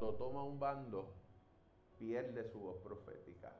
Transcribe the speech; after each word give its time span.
cuando 0.00 0.16
toma 0.16 0.42
un 0.42 0.58
bando, 0.58 1.12
pierde 1.98 2.50
su 2.50 2.58
voz 2.58 2.78
profética. 2.78 3.52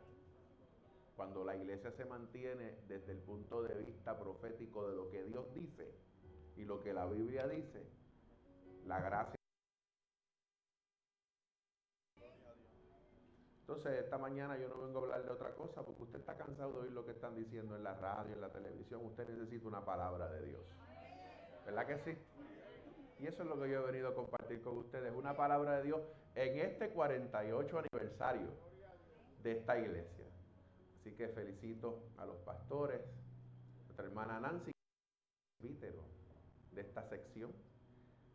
Cuando 1.15 1.45
la 1.45 1.55
iglesia 1.55 1.91
se 1.93 2.07
mantiene 2.07 2.79
desde 2.89 3.13
el 3.13 3.19
punto 3.19 3.63
de 3.63 3.75
vista 3.75 4.19
profético 4.19 4.89
de 4.89 4.97
lo 4.97 5.11
que 5.11 5.23
Dios 5.25 5.53
dice 5.53 5.93
y 6.57 6.65
lo 6.65 6.81
que 6.81 6.95
la 6.95 7.05
Biblia 7.05 7.47
dice, 7.47 7.87
la 8.87 9.01
gracia. 9.01 9.35
Entonces, 13.61 14.03
esta 14.03 14.17
mañana 14.17 14.57
yo 14.57 14.69
no 14.69 14.81
vengo 14.81 15.01
a 15.01 15.03
hablar 15.03 15.23
de 15.23 15.31
otra 15.33 15.55
cosa 15.55 15.83
porque 15.85 16.05
usted 16.05 16.21
está 16.21 16.39
cansado 16.39 16.73
de 16.73 16.79
oír 16.79 16.93
lo 16.93 17.05
que 17.05 17.13
están 17.13 17.37
diciendo 17.37 17.77
en 17.77 17.85
la 17.85 17.93
radio, 17.95 18.33
en 18.33 18.41
la 18.41 18.51
televisión. 18.51 19.05
Usted 19.05 19.29
necesita 19.29 19.69
una 19.69 19.85
palabra 19.85 20.27
de 20.31 20.47
Dios. 20.47 20.65
¿Verdad 21.67 21.87
que 21.87 21.99
sí? 21.99 22.19
Y 23.21 23.27
eso 23.27 23.43
es 23.43 23.49
lo 23.49 23.61
que 23.61 23.69
yo 23.69 23.83
he 23.83 23.87
venido 23.87 24.09
a 24.09 24.15
compartir 24.15 24.63
con 24.63 24.79
ustedes, 24.79 25.13
una 25.15 25.37
palabra 25.37 25.77
de 25.77 25.83
Dios 25.83 26.01
en 26.35 26.59
este 26.59 26.89
48 26.89 27.79
aniversario 27.79 28.49
de 29.43 29.53
esta 29.53 29.79
iglesia. 29.79 30.25
Así 30.99 31.13
que 31.13 31.29
felicito 31.29 32.03
a 32.17 32.25
los 32.25 32.37
pastores, 32.39 33.03
a 33.03 33.85
nuestra 33.85 34.07
hermana 34.07 34.41
Nancy, 34.41 34.73
de 36.73 36.81
esta 36.81 37.03
sección. 37.11 37.53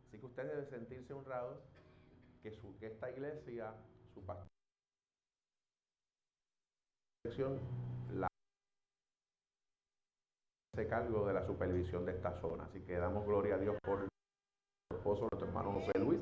Así 0.06 0.18
que 0.18 0.26
usted 0.26 0.46
debe 0.46 0.64
sentirse 0.66 1.12
honrado 1.12 1.60
que, 2.44 2.52
su, 2.52 2.78
que 2.78 2.86
esta 2.86 3.10
iglesia, 3.10 3.74
su 4.14 4.24
pastor, 4.24 4.46
la 8.12 8.28
se 10.76 10.86
cargo 10.86 11.26
de 11.26 11.32
la 11.32 11.44
supervisión 11.44 12.06
de 12.06 12.12
esta 12.12 12.40
zona. 12.40 12.66
Así 12.66 12.82
que 12.82 12.96
damos 12.96 13.26
gloria 13.26 13.56
a 13.56 13.58
Dios 13.58 13.76
por 13.82 14.06
esposo, 15.06 15.28
nuestro 15.30 15.48
hermano 15.48 15.72
José 15.72 15.98
Luis, 15.98 16.20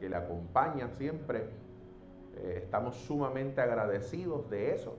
que 0.00 0.08
le 0.08 0.16
acompaña 0.16 0.88
siempre. 0.88 1.48
Eh, 2.36 2.62
estamos 2.64 2.96
sumamente 2.96 3.60
agradecidos 3.60 4.50
de 4.50 4.74
eso. 4.74 4.96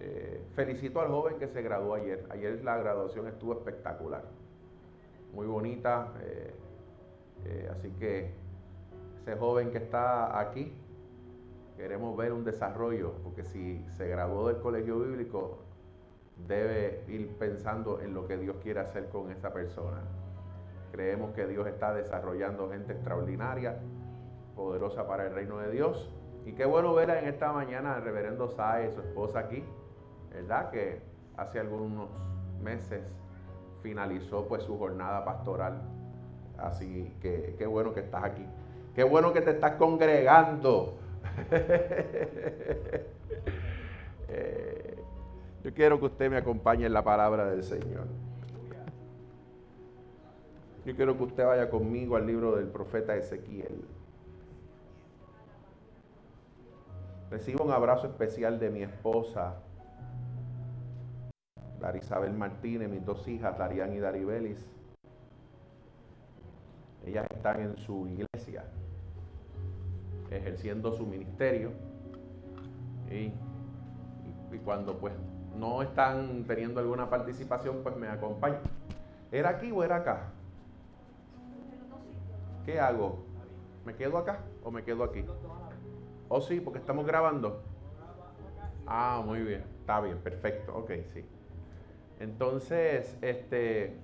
Eh, 0.00 0.42
felicito 0.54 1.00
al 1.00 1.08
joven 1.08 1.38
que 1.38 1.46
se 1.46 1.62
graduó 1.62 1.94
ayer. 1.94 2.26
Ayer 2.30 2.64
la 2.64 2.76
graduación 2.76 3.28
estuvo 3.28 3.52
espectacular. 3.52 4.24
Muy 5.32 5.46
bonita. 5.46 6.12
Eh, 6.22 7.68
así 7.70 7.90
que 7.92 8.32
ese 9.22 9.36
joven 9.36 9.70
que 9.70 9.78
está 9.78 10.38
aquí, 10.40 10.72
queremos 11.76 12.16
ver 12.16 12.32
un 12.32 12.44
desarrollo, 12.44 13.12
porque 13.22 13.44
si 13.44 13.84
se 13.96 14.08
graduó 14.08 14.48
del 14.48 14.58
colegio 14.58 14.98
bíblico, 14.98 15.58
debe 16.46 17.04
ir 17.08 17.28
pensando 17.38 18.00
en 18.00 18.12
lo 18.12 18.26
que 18.26 18.36
Dios 18.36 18.56
quiere 18.62 18.80
hacer 18.80 19.08
con 19.08 19.30
esa 19.30 19.52
persona. 19.52 20.02
Creemos 21.00 21.32
que 21.32 21.46
Dios 21.46 21.66
está 21.66 21.94
desarrollando 21.94 22.68
gente 22.68 22.92
extraordinaria, 22.92 23.78
poderosa 24.54 25.06
para 25.06 25.28
el 25.28 25.32
reino 25.32 25.56
de 25.56 25.70
Dios. 25.70 26.14
Y 26.44 26.52
qué 26.52 26.66
bueno 26.66 26.92
ver 26.92 27.08
en 27.08 27.24
esta 27.24 27.54
mañana 27.54 27.94
al 27.94 28.02
reverendo 28.02 28.48
Sae, 28.48 28.90
su 28.90 29.00
esposa 29.00 29.38
aquí, 29.38 29.64
¿verdad? 30.30 30.70
Que 30.70 31.00
hace 31.38 31.58
algunos 31.58 32.10
meses 32.62 33.00
finalizó 33.82 34.46
pues 34.46 34.62
su 34.62 34.76
jornada 34.76 35.24
pastoral. 35.24 35.80
Así 36.58 37.16
que 37.22 37.54
qué 37.56 37.66
bueno 37.66 37.94
que 37.94 38.00
estás 38.00 38.22
aquí. 38.22 38.44
Qué 38.94 39.02
bueno 39.02 39.32
que 39.32 39.40
te 39.40 39.52
estás 39.52 39.76
congregando. 39.76 40.98
Eh, 44.32 44.96
yo 45.64 45.74
quiero 45.74 45.98
que 45.98 46.06
usted 46.06 46.30
me 46.30 46.36
acompañe 46.36 46.86
en 46.86 46.92
la 46.92 47.02
palabra 47.02 47.46
del 47.46 47.64
Señor. 47.64 48.06
Yo 50.90 50.96
quiero 50.96 51.16
que 51.16 51.22
usted 51.22 51.46
vaya 51.46 51.70
conmigo 51.70 52.16
al 52.16 52.26
libro 52.26 52.56
del 52.56 52.66
profeta 52.66 53.14
Ezequiel. 53.14 53.84
Recibo 57.30 57.64
un 57.64 57.70
abrazo 57.70 58.08
especial 58.08 58.58
de 58.58 58.70
mi 58.70 58.82
esposa, 58.82 59.54
Darisabel 61.78 62.32
Martínez, 62.32 62.90
mis 62.90 63.06
dos 63.06 63.28
hijas, 63.28 63.56
Darian 63.56 63.92
y 63.92 64.00
Daribelis. 64.00 64.58
Ellas 67.06 67.24
están 67.30 67.60
en 67.60 67.76
su 67.76 68.08
iglesia, 68.08 68.64
ejerciendo 70.28 70.90
su 70.92 71.06
ministerio. 71.06 71.70
Y, 73.08 73.32
y 74.52 74.58
cuando 74.64 74.98
pues 74.98 75.14
no 75.56 75.82
están 75.82 76.42
teniendo 76.48 76.80
alguna 76.80 77.08
participación, 77.08 77.84
pues 77.84 77.96
me 77.96 78.08
acompañan. 78.08 78.62
¿Era 79.30 79.50
aquí 79.50 79.70
o 79.70 79.84
era 79.84 79.94
acá? 79.94 80.32
¿Qué 82.64 82.78
hago? 82.78 83.24
¿Me 83.84 83.94
quedo 83.94 84.18
acá 84.18 84.40
o 84.62 84.70
me 84.70 84.82
quedo 84.84 85.04
aquí? 85.04 85.24
Oh, 86.28 86.40
sí, 86.40 86.60
porque 86.60 86.78
estamos 86.78 87.06
grabando. 87.06 87.62
Ah, 88.86 89.22
muy 89.24 89.40
bien. 89.40 89.64
Está 89.80 90.00
bien, 90.00 90.18
perfecto. 90.18 90.76
Ok, 90.76 90.92
sí. 91.12 91.24
Entonces, 92.20 93.16
este, 93.22 93.96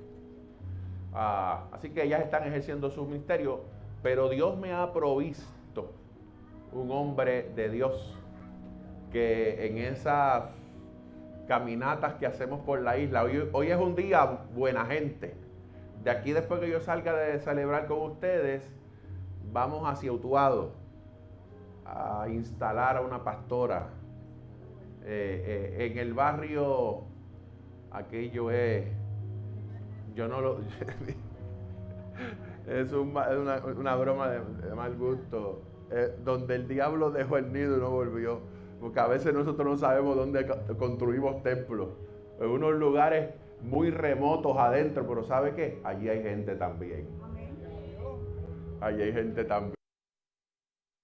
ah, 1.13 1.69
así 1.73 1.91
que 1.91 2.03
ellas 2.03 2.23
están 2.23 2.45
ejerciendo 2.45 2.91
su 2.91 3.05
ministerio, 3.05 3.61
pero 4.03 4.29
Dios 4.29 4.57
me 4.59 4.73
ha 4.73 4.93
provisto 4.93 5.93
un 6.73 6.91
hombre 6.91 7.51
de 7.55 7.69
Dios 7.69 8.19
que 9.13 9.67
en 9.67 9.79
esas 9.79 10.45
caminatas 11.47 12.15
que 12.15 12.27
hacemos 12.27 12.61
por 12.61 12.81
la 12.81 12.99
isla, 12.99 13.23
hoy, 13.23 13.49
hoy 13.53 13.71
es 13.71 13.79
un 13.79 13.95
día 13.95 14.25
buena 14.55 14.85
gente. 14.87 15.46
De 16.07 16.13
aquí 16.13 16.33
después 16.33 16.61
que 16.61 16.71
yo 16.71 16.79
salga 16.79 17.15
de 17.15 17.41
celebrar 17.41 17.89
con 17.89 17.99
ustedes, 17.99 18.63
vamos 19.53 19.83
hacia 19.91 20.13
Utuado 20.13 20.71
a 21.85 22.29
instalar 22.29 22.97
a 22.97 23.01
una 23.01 23.25
pastora 23.25 23.89
eh, 25.05 25.75
eh, 25.77 25.91
en 25.91 25.99
el 25.99 26.15
barrio 26.15 27.03
aquello 27.91 28.53
es, 28.53 28.87
yo 30.15 30.29
no 30.29 30.41
lo, 30.41 30.61
es, 32.69 32.93
una, 32.93 33.97
broma 33.97 34.29
de, 34.29 34.75
mal 34.77 34.97
gusto, 34.97 35.63
eh, 35.91 36.15
donde 36.23 36.55
el 36.55 36.69
diablo 36.69 37.11
dejó 37.11 37.39
el 37.39 37.53
nido 37.53 37.79
y 37.79 37.81
no 37.81 37.91
volvió, 37.91 38.43
porque 38.79 39.01
a 39.01 39.09
veces 39.09 39.35
nosotros 39.35 39.67
no 39.67 39.77
sabemos 39.77 40.15
dónde 40.15 40.47
construimos 40.79 41.43
templos, 41.43 41.89
en 42.39 42.49
unos 42.49 42.77
lugares 42.77 43.31
muy 43.63 43.91
remotos 43.91 44.57
adentro, 44.57 45.07
pero 45.07 45.25
¿sabe 45.25 45.55
qué? 45.55 45.81
Allí 45.85 46.09
hay 46.09 46.23
gente 46.23 46.55
también. 46.57 47.09
Allí 48.81 49.03
hay 49.03 49.13
gente 49.13 49.45
también. 49.45 49.75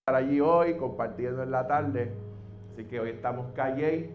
Estar 0.07 0.23
allí 0.23 0.41
hoy 0.41 0.77
compartiendo 0.77 1.43
en 1.43 1.51
la 1.51 1.67
tarde, 1.67 2.13
así 2.73 2.85
que 2.85 3.01
hoy 3.01 3.11
estamos 3.11 3.53
calle 3.53 4.11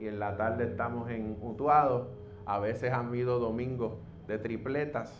y 0.00 0.06
en 0.06 0.18
la 0.18 0.36
tarde 0.36 0.64
estamos 0.64 1.10
en 1.10 1.36
Utuado 1.40 2.22
a 2.46 2.58
veces 2.58 2.92
han 2.92 3.06
habido 3.06 3.38
domingos 3.38 3.94
de 4.26 4.38
tripletas, 4.38 5.12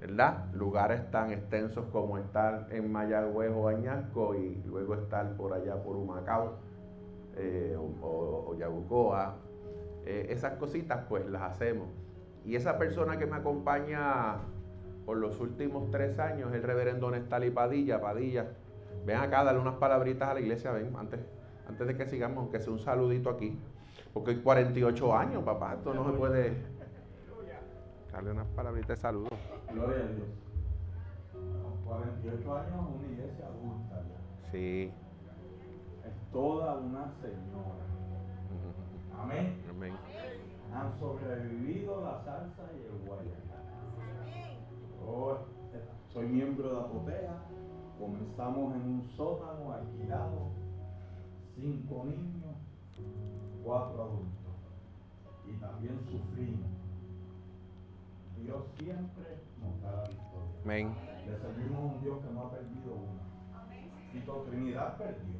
¿verdad? 0.00 0.52
Lugares 0.52 1.10
tan 1.10 1.32
extensos 1.32 1.86
como 1.92 2.18
estar 2.18 2.66
en 2.70 2.92
Mayagüez 2.92 3.52
o 3.54 3.68
Añasco 3.68 4.34
y 4.34 4.62
luego 4.66 4.94
estar 4.94 5.36
por 5.36 5.52
allá 5.52 5.82
por 5.82 5.96
Humacao 5.96 6.58
eh, 7.36 7.76
o, 8.02 8.54
Yabucoa. 8.58 9.36
Eh, 10.06 10.28
esas 10.30 10.54
cositas 10.54 11.04
pues 11.08 11.26
las 11.26 11.42
hacemos. 11.42 11.88
Y 12.44 12.54
esa 12.54 12.78
persona 12.78 13.18
que 13.18 13.26
me 13.26 13.36
acompaña 13.36 14.36
por 15.04 15.16
los 15.16 15.40
últimos 15.40 15.90
tres 15.90 16.18
años, 16.20 16.54
el 16.54 16.62
reverendo 16.62 17.10
Nestali 17.10 17.50
Padilla, 17.50 18.00
Padilla, 18.00 18.46
ven 19.04 19.16
acá, 19.16 19.42
dale 19.42 19.58
unas 19.58 19.74
palabritas 19.74 20.28
a 20.28 20.34
la 20.34 20.40
iglesia, 20.40 20.70
ven, 20.70 20.94
antes, 20.96 21.20
antes 21.68 21.86
de 21.88 21.96
que 21.96 22.06
sigamos, 22.06 22.38
aunque 22.38 22.60
sea 22.60 22.72
un 22.72 22.78
saludito 22.78 23.30
aquí. 23.30 23.58
Porque 24.14 24.30
hay 24.30 24.36
48 24.38 25.16
años, 25.16 25.42
papá, 25.42 25.74
esto 25.74 25.92
no 25.92 26.04
se 26.04 26.16
puede. 26.16 26.56
Darle 28.12 28.30
unas 28.30 28.46
palabritas 28.48 28.88
de 28.90 28.96
saludo. 28.96 29.28
Gloria 29.72 30.04
a 30.04 30.08
Dios. 30.08 30.28
48 31.84 32.56
años 32.56 32.86
una 32.96 33.06
iglesia 33.12 33.46
adulta 33.46 34.02
ya. 34.02 34.50
Sí. 34.50 34.92
Es 36.04 36.32
toda 36.32 36.76
una 36.76 37.10
señora. 37.20 37.95
Amén. 39.20 39.62
Amén. 39.70 39.94
Han 40.74 40.98
sobrevivido 40.98 42.02
la 42.02 42.22
salsa 42.24 42.62
y 42.74 42.86
el 42.86 43.06
guayacán. 43.06 43.64
Oh, 45.06 45.38
soy 46.12 46.26
miembro 46.26 46.74
de 46.74 46.80
Apotea. 46.80 47.36
Comenzamos 47.98 48.74
en 48.74 48.82
un 48.82 49.08
sótano 49.16 49.72
alquilado. 49.72 50.50
Cinco 51.54 52.04
niños 52.04 52.56
cuatro 53.66 54.02
adultos 54.04 54.46
y 55.44 55.52
también 55.54 55.98
sufrimos. 56.06 56.70
Dios 58.40 58.62
siempre 58.78 59.42
nos 59.60 59.82
da 59.82 60.02
la 60.02 60.08
victoria. 60.08 60.62
Amén. 60.62 60.94
Le 61.26 61.38
servimos 61.38 61.78
a 61.78 61.94
un 61.94 62.00
Dios 62.00 62.18
que 62.22 62.32
no 62.32 62.40
ha 62.42 62.50
perdido 62.52 62.94
una. 62.94 64.12
Tito 64.12 64.46
Trinidad 64.48 64.96
perdió. 64.96 65.38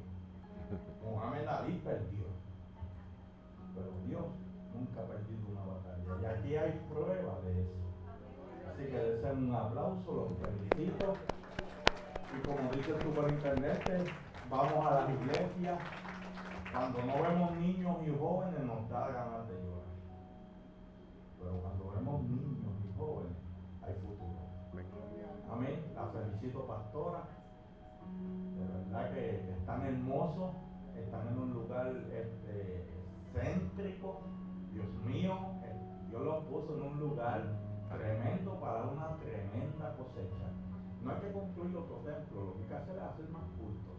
Mohamed 1.05 1.47
Ali 1.47 1.81
perdió. 1.85 2.36
Pero 3.77 3.93
Dios 4.07 4.25
nunca 4.75 5.03
ha 5.03 5.07
perdido 5.07 5.47
una 5.53 5.65
batalla. 5.65 6.23
Y 6.23 6.25
aquí 6.25 6.57
hay 6.57 6.81
prueba 6.89 7.41
de 7.45 7.63
eso. 7.63 7.87
Así 8.73 8.85
que 8.87 8.99
deseen 8.99 9.51
un 9.51 9.55
aplauso, 9.55 10.13
los 10.13 10.39
felicito. 10.39 11.13
Y 12.35 12.47
como 12.47 12.71
dice 12.73 12.91
el 12.97 13.03
superintendente, 13.03 14.05
vamos 14.51 14.87
a 14.87 14.95
las 14.95 15.11
iglesias. 15.11 15.79
Cuando 16.73 17.03
no 17.05 17.23
vemos 17.23 17.57
niños 17.57 17.97
y 18.07 18.19
jóvenes 18.19 18.61
nos 18.65 18.89
da 18.91 19.09
ganas 19.09 19.49
de 19.49 19.55
llorar. 19.55 19.87
Pero 21.39 21.61
cuando 21.63 21.91
vemos 21.91 22.23
niños 22.23 22.73
y 22.85 22.99
jóvenes, 22.99 23.37
hay 23.83 23.95
futuro. 23.95 24.47
Amén. 25.51 25.93
La 25.95 26.07
felicito, 26.09 26.67
pastora. 26.67 27.25
De 28.57 28.65
verdad 28.67 29.13
que 29.13 29.53
están 29.53 29.87
hermosos, 29.87 30.55
están 30.97 31.29
en 31.29 31.39
un 31.39 31.53
lugar 31.55 31.89
este, 32.13 32.87
céntrico. 33.37 34.23
Dios 34.73 34.89
mío, 35.05 35.35
Dios 36.09 36.23
los 36.23 36.45
puso 36.45 36.77
en 36.77 36.83
un 36.83 37.01
lugar 37.01 37.43
tremendo 37.89 38.59
para 38.61 38.85
una 38.85 39.17
tremenda 39.17 39.95
cosecha. 39.97 40.51
No 41.03 41.13
hay 41.13 41.21
que 41.21 41.33
construir 41.33 41.77
otro 41.77 41.97
templo, 41.99 42.45
lo 42.45 42.55
que 42.55 42.63
hay 42.63 42.69
que 42.69 42.75
hacer 42.75 42.97
es 42.97 43.03
hacer 43.03 43.29
más 43.29 43.45
cultos. 43.59 43.97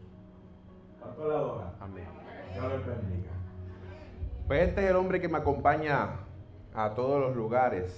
¿Cuánto 1.00 1.28
le 1.28 1.36
adora? 1.36 1.74
Amén. 1.80 2.06
Dios 2.54 2.72
les 2.72 2.86
bendiga. 2.86 3.32
Pues 4.48 4.70
este 4.70 4.84
es 4.84 4.90
el 4.90 4.96
hombre 4.96 5.22
que 5.22 5.28
me 5.28 5.38
acompaña 5.38 6.20
a 6.74 6.94
todos 6.96 7.20
los 7.20 7.36
lugares. 7.36 7.98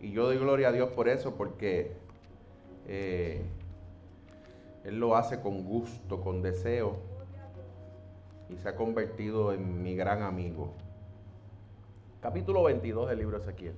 Y 0.00 0.12
yo 0.12 0.24
doy 0.24 0.38
gloria 0.38 0.68
a 0.68 0.72
Dios 0.72 0.90
por 0.90 1.08
eso, 1.08 1.34
porque 1.34 1.96
eh, 2.86 3.42
Él 4.84 5.00
lo 5.00 5.16
hace 5.16 5.40
con 5.40 5.64
gusto, 5.64 6.20
con 6.20 6.42
deseo. 6.42 7.13
Y 8.48 8.56
se 8.56 8.68
ha 8.68 8.76
convertido 8.76 9.52
en 9.52 9.82
mi 9.82 9.96
gran 9.96 10.22
amigo. 10.22 10.74
Capítulo 12.20 12.62
22 12.64 13.08
del 13.08 13.18
libro 13.18 13.38
Ezequiel. 13.38 13.74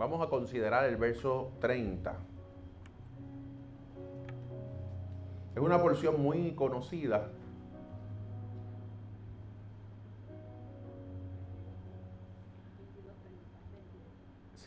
Vamos 0.00 0.26
a 0.26 0.30
considerar 0.30 0.86
el 0.86 0.96
verso 0.96 1.52
30. 1.60 2.16
Es 5.54 5.62
una 5.62 5.78
porción 5.82 6.22
muy 6.22 6.52
conocida. 6.52 7.28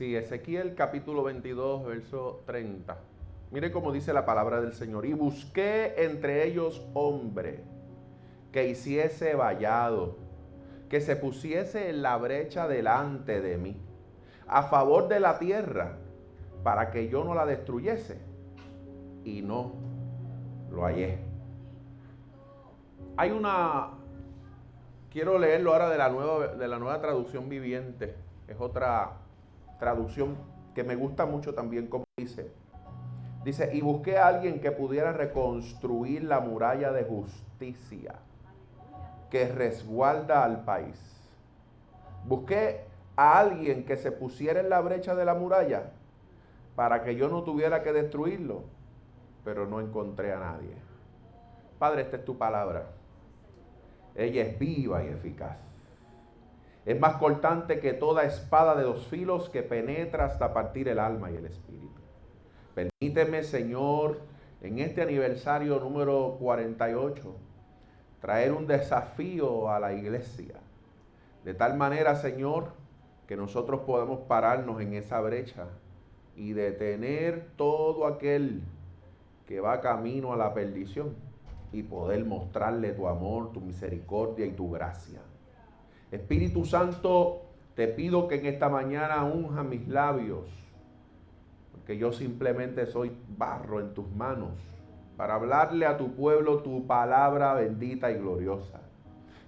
Sí, 0.04 0.18
Ezequiel 0.18 0.76
capítulo 0.76 1.24
22, 1.24 1.86
verso 1.86 2.44
30. 2.46 2.98
Mire 3.52 3.72
cómo 3.72 3.94
dice 3.94 4.12
la 4.12 4.26
palabra 4.26 4.60
del 4.60 4.74
Señor. 4.74 5.06
Y 5.06 5.14
busqué 5.14 5.94
entre 6.04 6.46
ellos 6.46 6.86
hombre 6.94 7.64
que 8.52 8.68
hiciese 8.68 9.34
vallado, 9.34 10.18
que 10.90 11.00
se 11.00 11.16
pusiese 11.16 11.90
en 11.90 12.02
la 12.02 12.18
brecha 12.18 12.68
delante 12.68 13.40
de 13.40 13.58
mí 13.58 13.78
a 14.46 14.64
favor 14.64 15.08
de 15.08 15.22
la 15.22 15.40
tierra 15.40 15.96
para 16.66 16.92
que 16.92 17.08
yo 17.08 17.24
no 17.24 17.34
la 17.34 17.46
destruyese. 17.46 18.18
Y 19.24 19.42
no 19.42 19.72
lo 20.70 20.84
hallé. 20.84 21.18
Hay 23.16 23.32
una, 23.32 23.92
quiero 25.10 25.40
leerlo 25.40 25.72
ahora 25.72 25.90
de 25.90 25.98
la 25.98 26.10
nueva, 26.10 26.48
de 26.48 26.68
la 26.68 26.78
nueva 26.78 27.00
traducción 27.00 27.48
viviente. 27.48 28.18
Es 28.50 28.60
otra 28.60 29.23
traducción 29.84 30.38
que 30.74 30.86
me 30.86 30.96
gusta 30.96 31.26
mucho 31.26 31.54
también 31.54 31.88
como 31.88 32.06
dice. 32.18 32.50
Dice, 33.44 33.70
y 33.74 33.82
busqué 33.82 34.18
a 34.18 34.28
alguien 34.28 34.62
que 34.62 34.72
pudiera 34.72 35.12
reconstruir 35.12 36.24
la 36.24 36.40
muralla 36.40 36.94
de 36.94 37.04
justicia 37.04 38.16
que 39.30 39.50
resguarda 39.50 40.46
al 40.46 40.64
país. 40.64 40.98
Busqué 42.24 42.86
a 43.18 43.38
alguien 43.38 43.84
que 43.84 43.98
se 43.98 44.14
pusiera 44.14 44.62
en 44.62 44.70
la 44.70 44.80
brecha 44.80 45.16
de 45.16 45.26
la 45.26 45.34
muralla 45.34 45.92
para 46.78 47.04
que 47.04 47.18
yo 47.18 47.28
no 47.28 47.44
tuviera 47.44 47.84
que 47.84 47.92
destruirlo, 47.92 48.64
pero 49.44 49.68
no 49.68 49.82
encontré 49.82 50.32
a 50.32 50.40
nadie. 50.40 50.76
Padre, 51.78 52.04
esta 52.04 52.16
es 52.16 52.24
tu 52.24 52.38
palabra. 52.38 52.86
Ella 54.16 54.44
es 54.44 54.58
viva 54.58 55.04
y 55.04 55.08
eficaz. 55.08 55.73
Es 56.86 57.00
más 57.00 57.16
cortante 57.16 57.80
que 57.80 57.94
toda 57.94 58.26
espada 58.26 58.76
de 58.76 58.84
dos 58.84 59.08
filos 59.08 59.50
que 59.50 59.64
penetra 59.64 60.26
hasta 60.26 60.54
partir 60.54 60.90
el 60.90 61.00
alma 61.00 61.32
y 61.32 61.38
el 61.38 61.46
espíritu. 61.46 62.02
Permíteme, 62.76 63.44
Señor, 63.44 64.20
en 64.62 64.80
este 64.80 65.02
aniversario 65.02 65.80
número 65.80 66.38
48, 66.40 67.36
traer 68.20 68.52
un 68.52 68.68
desafío 68.68 69.70
a 69.70 69.80
la 69.80 69.94
iglesia. 69.94 70.56
De 71.46 71.54
tal 71.54 71.78
manera, 71.78 72.16
Señor, 72.16 72.74
que 73.28 73.38
nosotros 73.38 73.82
podamos 73.86 74.20
pararnos 74.28 74.82
en 74.82 74.94
esa 74.94 75.22
brecha 75.22 75.68
y 76.36 76.54
detener 76.54 77.48
todo 77.56 78.08
aquel 78.08 78.62
que 79.46 79.60
va 79.60 79.82
camino 79.82 80.34
a 80.34 80.38
la 80.38 80.54
perdición 80.54 81.16
y 81.72 81.84
poder 81.84 82.26
mostrarle 82.26 82.92
tu 82.92 83.08
amor, 83.08 83.52
tu 83.54 83.62
misericordia 83.62 84.46
y 84.46 84.52
tu 84.52 84.70
gracia. 84.72 85.22
Espíritu 86.14 86.64
Santo, 86.64 87.42
te 87.76 87.88
pido 87.88 88.28
que 88.28 88.36
en 88.36 88.46
esta 88.46 88.70
mañana 88.70 89.24
unja 89.24 89.64
mis 89.64 89.88
labios, 89.88 90.48
porque 91.72 91.98
yo 91.98 92.12
simplemente 92.12 92.86
soy 92.86 93.12
barro 93.36 93.80
en 93.80 93.96
tus 93.96 94.08
manos, 94.12 94.52
para 95.18 95.36
hablarle 95.36 95.88
a 95.88 95.98
tu 95.98 96.14
pueblo 96.14 96.60
tu 96.60 96.86
palabra 96.86 97.56
bendita 97.56 98.12
y 98.12 98.16
gloriosa. 98.16 98.80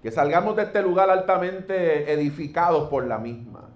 Que 0.02 0.10
salgamos 0.10 0.56
de 0.56 0.64
este 0.64 0.82
lugar 0.82 1.08
altamente 1.08 2.12
edificados 2.12 2.88
por 2.88 3.06
la 3.06 3.18
misma, 3.18 3.68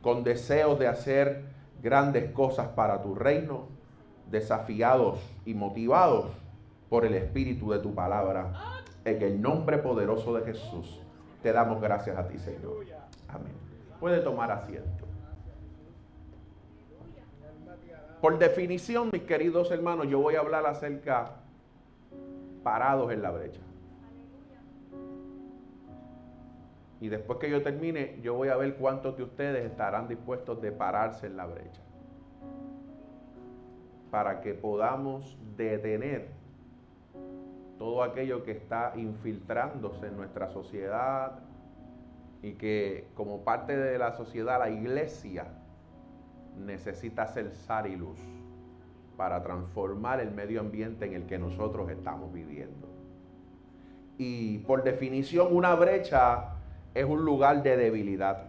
con 0.00 0.24
deseos 0.24 0.78
de 0.80 0.88
hacer 0.88 1.44
grandes 1.80 2.32
cosas 2.32 2.68
para 2.68 3.02
tu 3.02 3.14
reino, 3.14 3.68
desafiados 4.30 5.20
y 5.44 5.54
motivados 5.54 6.26
por 6.88 7.04
el 7.04 7.14
espíritu 7.14 7.70
de 7.70 7.78
tu 7.78 7.94
palabra. 7.94 8.52
En 9.04 9.22
el 9.22 9.40
nombre 9.40 9.78
poderoso 9.78 10.34
de 10.34 10.44
Jesús, 10.44 11.01
te 11.42 11.52
damos 11.52 11.80
gracias 11.80 12.16
a 12.16 12.26
ti, 12.26 12.38
Señor. 12.38 12.84
Amén. 13.28 13.52
Puede 13.98 14.20
tomar 14.20 14.50
asiento. 14.50 15.06
Por 18.20 18.38
definición, 18.38 19.10
mis 19.12 19.22
queridos 19.22 19.70
hermanos, 19.72 20.06
yo 20.08 20.20
voy 20.20 20.36
a 20.36 20.40
hablar 20.40 20.64
acerca 20.66 21.32
parados 22.62 23.12
en 23.12 23.20
la 23.20 23.32
brecha. 23.32 23.60
Y 27.00 27.08
después 27.08 27.40
que 27.40 27.50
yo 27.50 27.62
termine, 27.64 28.20
yo 28.22 28.34
voy 28.34 28.48
a 28.48 28.56
ver 28.56 28.76
cuántos 28.76 29.16
de 29.16 29.24
ustedes 29.24 29.68
estarán 29.68 30.06
dispuestos 30.06 30.62
de 30.62 30.70
pararse 30.70 31.26
en 31.26 31.36
la 31.36 31.46
brecha. 31.46 31.82
Para 34.12 34.40
que 34.40 34.54
podamos 34.54 35.36
detener 35.56 36.28
todo 37.82 38.04
aquello 38.04 38.44
que 38.44 38.52
está 38.52 38.92
infiltrándose 38.94 40.06
en 40.06 40.16
nuestra 40.16 40.46
sociedad 40.50 41.40
y 42.40 42.52
que 42.52 43.08
como 43.16 43.42
parte 43.42 43.76
de 43.76 43.98
la 43.98 44.12
sociedad, 44.12 44.60
la 44.60 44.70
iglesia 44.70 45.48
necesita 46.56 47.26
ser 47.26 47.50
sal 47.50 47.88
y 47.88 47.96
luz 47.96 48.20
para 49.16 49.42
transformar 49.42 50.20
el 50.20 50.30
medio 50.30 50.60
ambiente 50.60 51.06
en 51.06 51.14
el 51.14 51.26
que 51.26 51.40
nosotros 51.40 51.90
estamos 51.90 52.32
viviendo. 52.32 52.86
Y 54.16 54.58
por 54.58 54.84
definición, 54.84 55.48
una 55.50 55.74
brecha 55.74 56.50
es 56.94 57.04
un 57.04 57.24
lugar 57.24 57.64
de 57.64 57.76
debilidad. 57.76 58.44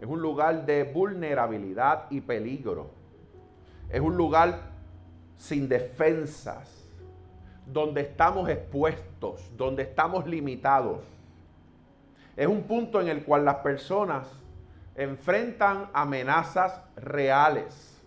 Es 0.00 0.06
un 0.06 0.22
lugar 0.22 0.66
de 0.66 0.84
vulnerabilidad 0.84 2.04
y 2.10 2.20
peligro. 2.20 2.90
Es 3.88 4.00
un 4.00 4.16
lugar 4.16 4.70
sin 5.36 5.68
defensas, 5.68 6.79
donde 7.72 8.02
estamos 8.02 8.48
expuestos, 8.48 9.50
donde 9.56 9.82
estamos 9.82 10.26
limitados. 10.26 11.00
Es 12.36 12.46
un 12.46 12.62
punto 12.62 13.00
en 13.00 13.08
el 13.08 13.24
cual 13.24 13.44
las 13.44 13.56
personas 13.56 14.26
enfrentan 14.94 15.88
amenazas 15.92 16.80
reales. 16.96 18.00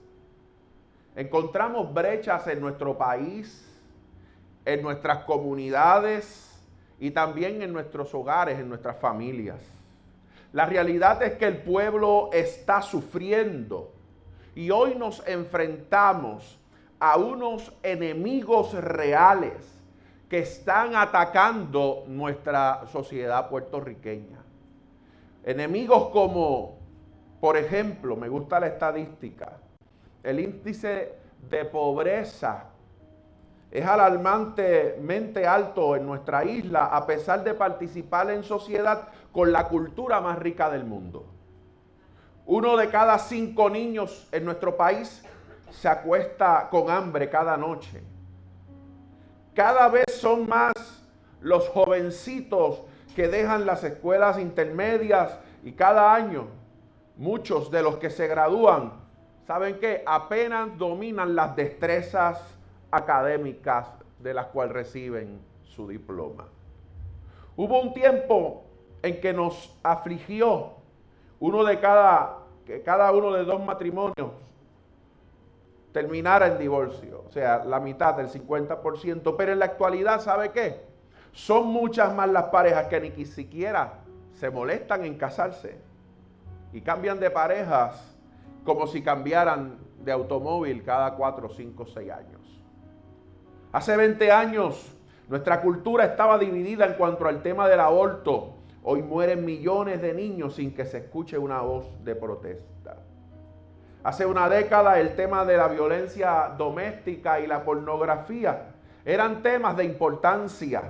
Encontramos 1.15 1.93
brechas 1.93 2.48
en 2.48 2.60
nuestro 2.60 2.98
país, 2.98 3.70
en 4.65 4.82
nuestras 4.82 5.24
comunidades, 5.25 6.53
y 7.03 7.12
también 7.12 7.62
en 7.62 7.74
nuestros 7.74 8.13
hogares, 8.13 8.58
en 8.58 8.70
nuestras 8.70 8.98
familias. 8.98 9.60
La 10.53 10.65
realidad 10.65 11.22
es 11.22 11.34
que 11.34 11.46
el 11.46 11.58
pueblo 11.58 12.29
está 12.32 12.82
sufriendo 12.82 13.91
y 14.55 14.70
hoy 14.70 14.96
nos 14.96 15.22
enfrentamos 15.27 16.58
a 17.03 17.17
unos 17.17 17.74
enemigos 17.83 18.74
reales 18.75 19.51
que 20.29 20.39
están 20.39 20.95
atacando 20.95 22.05
nuestra 22.07 22.88
sociedad 22.93 23.50
puertorriqueña. 23.50 24.38
Enemigos 25.43 26.12
como, 26.13 26.77
por 27.41 27.57
ejemplo, 27.57 28.15
me 28.15 28.29
gusta 28.29 28.57
la 28.62 28.67
estadística, 28.67 29.51
el 30.24 30.39
índice 30.39 31.17
de 31.50 31.65
pobreza 31.65 32.67
es 33.69 33.86
alarmantemente 33.86 35.45
alto 35.45 35.98
en 35.98 36.05
nuestra 36.05 36.45
isla 36.45 36.86
a 36.86 37.05
pesar 37.05 37.43
de 37.43 37.53
participar 37.53 38.31
en 38.31 38.43
sociedad 38.43 39.10
con 39.33 39.51
la 39.51 39.67
cultura 39.67 40.22
más 40.22 40.39
rica 40.39 40.69
del 40.69 40.86
mundo. 40.86 41.25
Uno 42.45 42.77
de 42.77 42.88
cada 42.88 43.19
cinco 43.19 43.69
niños 43.69 44.29
en 44.31 44.45
nuestro 44.45 44.77
país 44.77 45.25
se 45.73 45.87
acuesta 45.87 46.67
con 46.69 46.89
hambre 46.89 47.29
cada 47.29 47.57
noche. 47.57 48.01
Cada 49.53 49.89
vez 49.89 50.05
son 50.07 50.47
más 50.47 50.73
los 51.41 51.67
jovencitos 51.69 52.81
que 53.15 53.27
dejan 53.27 53.65
las 53.65 53.83
escuelas 53.83 54.39
intermedias 54.39 55.37
y 55.63 55.73
cada 55.73 56.13
año 56.13 56.47
muchos 57.17 57.69
de 57.69 57.83
los 57.83 57.97
que 57.97 58.09
se 58.09 58.27
gradúan, 58.27 58.93
¿saben 59.45 59.79
qué? 59.79 60.03
Apenas 60.05 60.77
dominan 60.77 61.35
las 61.35 61.55
destrezas 61.55 62.41
académicas 62.89 63.87
de 64.19 64.33
las 64.33 64.47
cuales 64.47 64.73
reciben 64.73 65.39
su 65.63 65.87
diploma. 65.87 66.47
Hubo 67.55 67.81
un 67.81 67.93
tiempo 67.93 68.63
en 69.01 69.19
que 69.19 69.33
nos 69.33 69.77
afligió 69.83 70.71
uno 71.39 71.63
de 71.63 71.79
cada, 71.79 72.37
que 72.65 72.81
cada 72.81 73.11
uno 73.11 73.33
de 73.33 73.43
dos 73.43 73.63
matrimonios 73.63 74.31
terminara 75.93 76.47
en 76.47 76.57
divorcio, 76.57 77.23
o 77.27 77.31
sea, 77.31 77.63
la 77.63 77.79
mitad 77.79 78.15
del 78.15 78.27
50%, 78.27 79.35
pero 79.38 79.53
en 79.53 79.59
la 79.59 79.65
actualidad, 79.65 80.19
¿sabe 80.19 80.51
qué? 80.51 80.81
Son 81.31 81.67
muchas 81.67 82.13
más 82.13 82.29
las 82.29 82.45
parejas 82.45 82.88
que 82.88 83.00
ni 83.00 83.25
siquiera 83.25 84.00
se 84.33 84.50
molestan 84.50 85.05
en 85.05 85.15
casarse 85.15 85.77
y 86.73 86.81
cambian 86.81 87.19
de 87.19 87.29
parejas 87.29 88.17
como 88.65 88.88
si 88.88 89.01
cambiaran 89.03 89.77
de 90.03 90.12
automóvil 90.12 90.83
cada 90.83 91.15
4, 91.15 91.50
5, 91.50 91.85
6 91.85 92.12
años. 92.12 92.62
Hace 93.71 93.95
20 93.95 94.31
años 94.31 94.95
nuestra 95.29 95.62
cultura 95.62 96.05
estaba 96.05 96.38
dividida 96.38 96.85
en 96.85 96.93
cuanto 96.93 97.27
al 97.27 97.41
tema 97.41 97.67
del 97.69 97.79
aborto. 97.79 98.55
Hoy 98.83 99.01
mueren 99.01 99.45
millones 99.45 100.01
de 100.01 100.13
niños 100.13 100.55
sin 100.55 100.73
que 100.73 100.85
se 100.85 100.97
escuche 101.00 101.38
una 101.38 101.62
voz 101.62 101.88
de 102.03 102.15
protesta. 102.15 102.72
Hace 104.03 104.25
una 104.25 104.50
década 104.50 105.00
el 105.00 105.15
tema 105.15 105.45
de 105.45 105.55
la 105.55 105.69
violencia 105.69 106.53
doméstica 106.57 107.39
y 107.39 107.48
la 107.48 107.63
pornografía 107.63 108.74
eran 109.05 109.41
temas 109.41 109.77
de 109.77 109.86
importancia, 109.86 110.83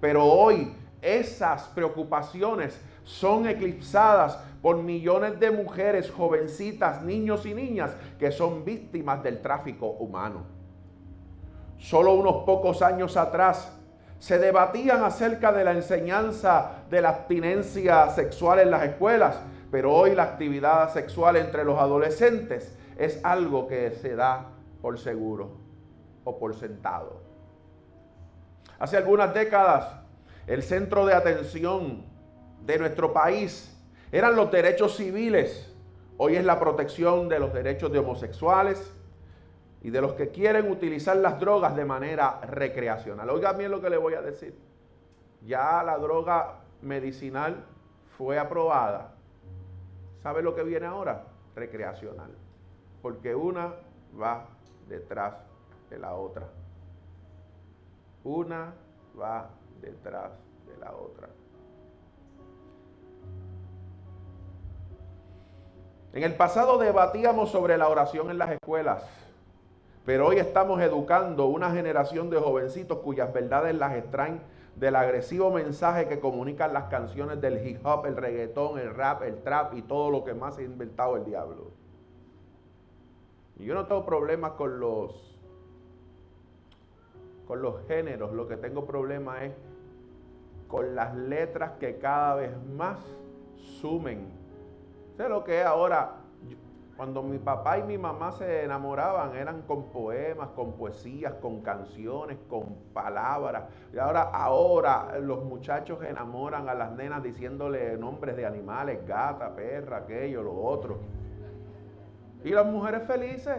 pero 0.00 0.24
hoy 0.24 0.74
esas 1.00 1.68
preocupaciones 1.68 2.80
son 3.04 3.46
eclipsadas 3.46 4.38
por 4.60 4.78
millones 4.78 5.38
de 5.38 5.52
mujeres, 5.52 6.10
jovencitas, 6.10 7.02
niños 7.02 7.46
y 7.46 7.54
niñas 7.54 7.92
que 8.18 8.32
son 8.32 8.64
víctimas 8.64 9.22
del 9.22 9.40
tráfico 9.40 9.86
humano. 9.86 10.42
Solo 11.78 12.14
unos 12.14 12.44
pocos 12.44 12.82
años 12.82 13.16
atrás 13.16 13.72
se 14.18 14.36
debatían 14.40 15.04
acerca 15.04 15.52
de 15.52 15.62
la 15.62 15.72
enseñanza 15.72 16.82
de 16.90 17.02
la 17.02 17.10
abstinencia 17.10 18.10
sexual 18.10 18.58
en 18.58 18.72
las 18.72 18.82
escuelas, 18.82 19.36
pero 19.70 19.94
hoy 19.94 20.14
la 20.14 20.24
actividad 20.24 20.92
sexual 20.92 21.36
entre 21.36 21.64
los 21.64 21.78
adolescentes 21.78 22.76
es 22.96 23.24
algo 23.24 23.66
que 23.68 23.90
se 23.92 24.16
da 24.16 24.46
por 24.80 24.98
seguro 24.98 25.50
o 26.24 26.38
por 26.38 26.54
sentado. 26.54 27.20
Hace 28.78 28.96
algunas 28.96 29.34
décadas, 29.34 30.00
el 30.46 30.62
centro 30.62 31.04
de 31.04 31.14
atención 31.14 32.04
de 32.64 32.78
nuestro 32.78 33.12
país 33.12 33.76
eran 34.12 34.36
los 34.36 34.50
derechos 34.50 34.96
civiles. 34.96 35.74
Hoy 36.16 36.36
es 36.36 36.44
la 36.44 36.58
protección 36.58 37.28
de 37.28 37.38
los 37.38 37.52
derechos 37.52 37.92
de 37.92 37.98
homosexuales, 37.98 38.94
y 39.82 39.90
de 39.90 40.00
los 40.00 40.14
que 40.14 40.30
quieren 40.30 40.70
utilizar 40.70 41.16
las 41.16 41.38
drogas 41.38 41.76
de 41.76 41.84
manera 41.84 42.40
recreacional. 42.40 43.30
Oiga 43.30 43.52
bien 43.52 43.70
lo 43.70 43.80
que 43.80 43.90
le 43.90 43.96
voy 43.96 44.14
a 44.14 44.22
decir. 44.22 44.58
Ya 45.46 45.82
la 45.84 45.96
droga 45.98 46.60
medicinal 46.82 47.64
fue 48.16 48.38
aprobada. 48.38 49.14
¿Sabe 50.22 50.42
lo 50.42 50.54
que 50.54 50.62
viene 50.62 50.86
ahora? 50.86 51.24
Recreacional. 51.54 52.30
Porque 53.02 53.34
una 53.34 53.74
va 54.20 54.46
detrás 54.88 55.34
de 55.90 55.98
la 55.98 56.14
otra. 56.14 56.48
Una 58.24 58.74
va 59.18 59.50
detrás 59.80 60.32
de 60.66 60.76
la 60.78 60.92
otra. 60.92 61.28
En 66.12 66.24
el 66.24 66.34
pasado 66.34 66.78
debatíamos 66.78 67.50
sobre 67.50 67.78
la 67.78 67.88
oración 67.88 68.30
en 68.30 68.38
las 68.38 68.50
escuelas. 68.50 69.04
Pero 70.04 70.26
hoy 70.26 70.38
estamos 70.38 70.80
educando 70.80 71.46
una 71.46 71.70
generación 71.70 72.30
de 72.30 72.38
jovencitos 72.38 72.98
cuyas 73.00 73.32
verdades 73.32 73.74
las 73.74 73.94
extraen 73.94 74.40
del 74.78 74.94
agresivo 74.94 75.50
mensaje 75.50 76.06
que 76.06 76.20
comunican 76.20 76.72
las 76.72 76.84
canciones 76.84 77.40
del 77.40 77.66
hip 77.66 77.84
hop, 77.84 78.06
el 78.06 78.16
reggaetón, 78.16 78.78
el 78.78 78.94
rap, 78.94 79.22
el 79.22 79.42
trap 79.42 79.74
y 79.74 79.82
todo 79.82 80.10
lo 80.10 80.24
que 80.24 80.34
más 80.34 80.58
ha 80.58 80.62
inventado 80.62 81.16
el 81.16 81.24
diablo. 81.24 81.72
Y 83.58 83.64
yo 83.64 83.74
no 83.74 83.86
tengo 83.86 84.04
problemas 84.04 84.52
con 84.52 84.78
los 84.78 85.34
con 87.46 87.62
los 87.62 87.86
géneros, 87.88 88.34
lo 88.34 88.46
que 88.46 88.58
tengo 88.58 88.84
problema 88.84 89.42
es 89.42 89.54
con 90.68 90.94
las 90.94 91.16
letras 91.16 91.72
que 91.80 91.96
cada 91.96 92.34
vez 92.34 92.50
más 92.76 92.98
sumen. 93.80 94.28
Sé 95.16 95.30
lo 95.30 95.44
que 95.44 95.60
es 95.60 95.66
ahora 95.66 96.17
cuando 96.98 97.22
mi 97.22 97.38
papá 97.38 97.78
y 97.78 97.84
mi 97.84 97.96
mamá 97.96 98.32
se 98.32 98.64
enamoraban, 98.64 99.36
eran 99.36 99.62
con 99.62 99.84
poemas, 99.84 100.48
con 100.48 100.72
poesías, 100.72 101.32
con 101.34 101.60
canciones, 101.60 102.38
con 102.48 102.74
palabras. 102.92 103.66
Y 103.94 103.98
ahora, 103.98 104.22
ahora 104.22 105.16
los 105.20 105.44
muchachos 105.44 106.02
enamoran 106.02 106.68
a 106.68 106.74
las 106.74 106.90
nenas 106.90 107.22
diciéndole 107.22 107.96
nombres 107.96 108.34
de 108.34 108.44
animales, 108.44 109.06
gata, 109.06 109.54
perra, 109.54 109.98
aquello, 109.98 110.42
lo 110.42 110.60
otro. 110.60 110.98
Y 112.42 112.50
las 112.50 112.66
mujeres 112.66 113.06
felices, 113.06 113.58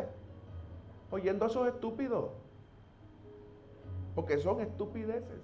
oyendo 1.09 1.45
a 1.45 1.47
esos 1.47 1.65
estúpidos. 1.65 2.31
Porque 4.15 4.37
son 4.39 4.59
estupideces. 4.59 5.39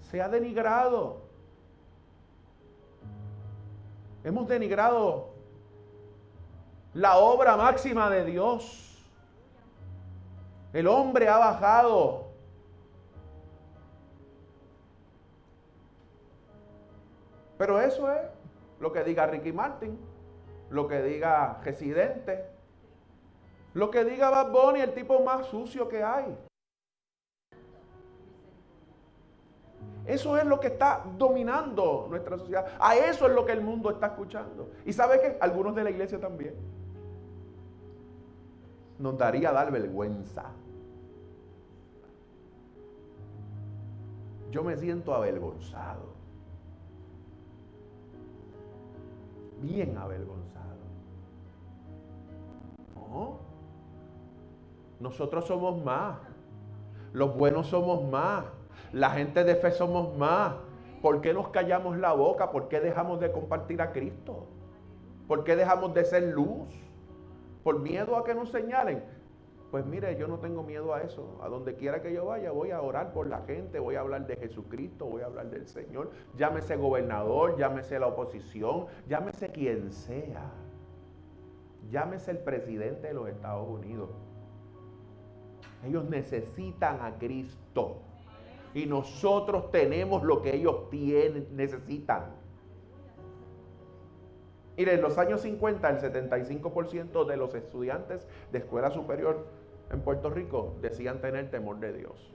Se 0.00 0.22
ha 0.22 0.28
denigrado. 0.30 1.20
Hemos 4.24 4.48
denigrado 4.48 5.31
la 6.94 7.16
obra 7.16 7.56
máxima 7.56 8.10
de 8.10 8.24
Dios. 8.24 8.88
El 10.72 10.86
hombre 10.86 11.28
ha 11.28 11.38
bajado. 11.38 12.32
Pero 17.58 17.80
eso 17.80 18.10
es 18.10 18.22
lo 18.80 18.92
que 18.92 19.04
diga 19.04 19.26
Ricky 19.26 19.52
Martin, 19.52 19.98
lo 20.70 20.88
que 20.88 21.02
diga 21.02 21.60
Residente, 21.62 22.44
lo 23.74 23.90
que 23.90 24.04
diga 24.04 24.30
Bad 24.30 24.50
Bunny, 24.50 24.80
el 24.80 24.94
tipo 24.94 25.20
más 25.22 25.46
sucio 25.46 25.88
que 25.88 26.02
hay. 26.02 26.36
Eso 30.04 30.36
es 30.36 30.44
lo 30.44 30.58
que 30.58 30.66
está 30.66 31.04
dominando 31.16 32.08
nuestra 32.10 32.36
sociedad. 32.36 32.66
A 32.80 32.96
eso 32.96 33.26
es 33.26 33.32
lo 33.32 33.46
que 33.46 33.52
el 33.52 33.60
mundo 33.60 33.88
está 33.90 34.08
escuchando. 34.08 34.72
Y 34.84 34.92
sabe 34.92 35.20
que 35.20 35.38
algunos 35.40 35.76
de 35.76 35.84
la 35.84 35.90
iglesia 35.90 36.18
también 36.18 36.81
nos 39.02 39.18
daría 39.18 39.50
dar 39.50 39.72
vergüenza. 39.72 40.44
Yo 44.52 44.62
me 44.62 44.76
siento 44.76 45.12
avergonzado. 45.12 46.12
Bien 49.60 49.98
avergonzado. 49.98 50.62
No. 52.94 53.38
Nosotros 55.00 55.46
somos 55.46 55.82
más. 55.82 56.18
Los 57.12 57.36
buenos 57.36 57.66
somos 57.66 58.08
más. 58.08 58.44
La 58.92 59.10
gente 59.10 59.42
de 59.42 59.56
fe 59.56 59.72
somos 59.72 60.16
más. 60.16 60.54
¿Por 61.00 61.20
qué 61.20 61.34
nos 61.34 61.48
callamos 61.48 61.96
la 61.96 62.12
boca? 62.12 62.52
¿Por 62.52 62.68
qué 62.68 62.78
dejamos 62.78 63.18
de 63.18 63.32
compartir 63.32 63.82
a 63.82 63.90
Cristo? 63.90 64.46
¿Por 65.26 65.42
qué 65.42 65.56
dejamos 65.56 65.92
de 65.92 66.04
ser 66.04 66.22
luz? 66.22 66.68
Por 67.62 67.80
miedo 67.80 68.16
a 68.16 68.24
que 68.24 68.34
nos 68.34 68.50
señalen. 68.50 69.02
Pues 69.72 69.86
mire, 69.86 70.18
yo 70.18 70.28
no 70.28 70.38
tengo 70.38 70.62
miedo 70.62 70.92
a 70.92 71.00
eso. 71.00 71.38
A 71.42 71.48
donde 71.48 71.74
quiera 71.76 72.02
que 72.02 72.12
yo 72.12 72.26
vaya, 72.26 72.50
voy 72.50 72.72
a 72.72 72.82
orar 72.82 73.14
por 73.14 73.26
la 73.26 73.40
gente, 73.46 73.78
voy 73.78 73.94
a 73.94 74.00
hablar 74.00 74.26
de 74.26 74.36
Jesucristo, 74.36 75.06
voy 75.06 75.22
a 75.22 75.26
hablar 75.26 75.48
del 75.48 75.66
Señor. 75.66 76.10
Llámese 76.36 76.76
gobernador, 76.76 77.56
llámese 77.56 77.98
la 77.98 78.08
oposición, 78.08 78.86
llámese 79.08 79.50
quien 79.50 79.90
sea. 79.90 80.52
Llámese 81.90 82.32
el 82.32 82.38
presidente 82.38 83.08
de 83.08 83.14
los 83.14 83.28
Estados 83.30 83.66
Unidos. 83.66 84.10
Ellos 85.84 86.04
necesitan 86.04 87.00
a 87.00 87.18
Cristo. 87.18 88.02
Y 88.74 88.84
nosotros 88.84 89.70
tenemos 89.70 90.22
lo 90.22 90.42
que 90.42 90.54
ellos 90.54 90.90
tienen, 90.90 91.48
necesitan. 91.56 92.41
Mire, 94.76 94.94
en 94.94 95.02
los 95.02 95.18
años 95.18 95.42
50 95.42 95.88
el 95.90 95.98
75% 95.98 97.26
de 97.26 97.36
los 97.36 97.54
estudiantes 97.54 98.26
de 98.50 98.58
escuela 98.58 98.90
superior 98.90 99.46
en 99.90 100.00
Puerto 100.00 100.30
Rico 100.30 100.76
decían 100.80 101.20
tener 101.20 101.50
temor 101.50 101.78
de 101.78 101.92
Dios. 101.92 102.34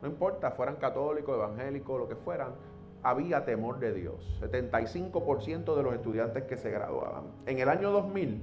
No 0.00 0.08
importa, 0.08 0.50
fueran 0.50 0.76
católicos, 0.76 1.34
evangélicos, 1.34 1.98
lo 1.98 2.08
que 2.08 2.16
fueran, 2.16 2.54
había 3.02 3.44
temor 3.44 3.78
de 3.78 3.92
Dios. 3.92 4.40
75% 4.40 5.76
de 5.76 5.82
los 5.82 5.94
estudiantes 5.94 6.44
que 6.44 6.56
se 6.56 6.70
graduaban. 6.70 7.24
En 7.46 7.58
el 7.58 7.68
año 7.68 7.90
2000, 7.90 8.42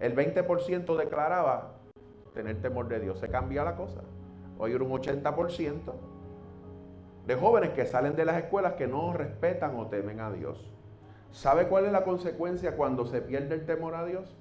el 0.00 0.14
20% 0.14 0.96
declaraba 0.96 1.74
tener 2.34 2.60
temor 2.60 2.88
de 2.88 3.00
Dios. 3.00 3.18
Se 3.18 3.28
cambia 3.28 3.64
la 3.64 3.76
cosa. 3.76 4.02
Hoy 4.58 4.72
era 4.72 4.84
un 4.84 4.90
80% 4.90 5.92
de 7.26 7.34
jóvenes 7.34 7.70
que 7.70 7.86
salen 7.86 8.14
de 8.16 8.24
las 8.24 8.36
escuelas 8.36 8.74
que 8.74 8.86
no 8.86 9.12
respetan 9.12 9.76
o 9.76 9.86
temen 9.86 10.20
a 10.20 10.30
Dios. 10.30 10.75
¿Sabe 11.36 11.68
cuál 11.68 11.84
es 11.84 11.92
la 11.92 12.02
consecuencia 12.02 12.76
cuando 12.76 13.04
se 13.04 13.20
pierde 13.20 13.56
el 13.56 13.66
temor 13.66 13.94
a 13.94 14.06
Dios? 14.06 14.34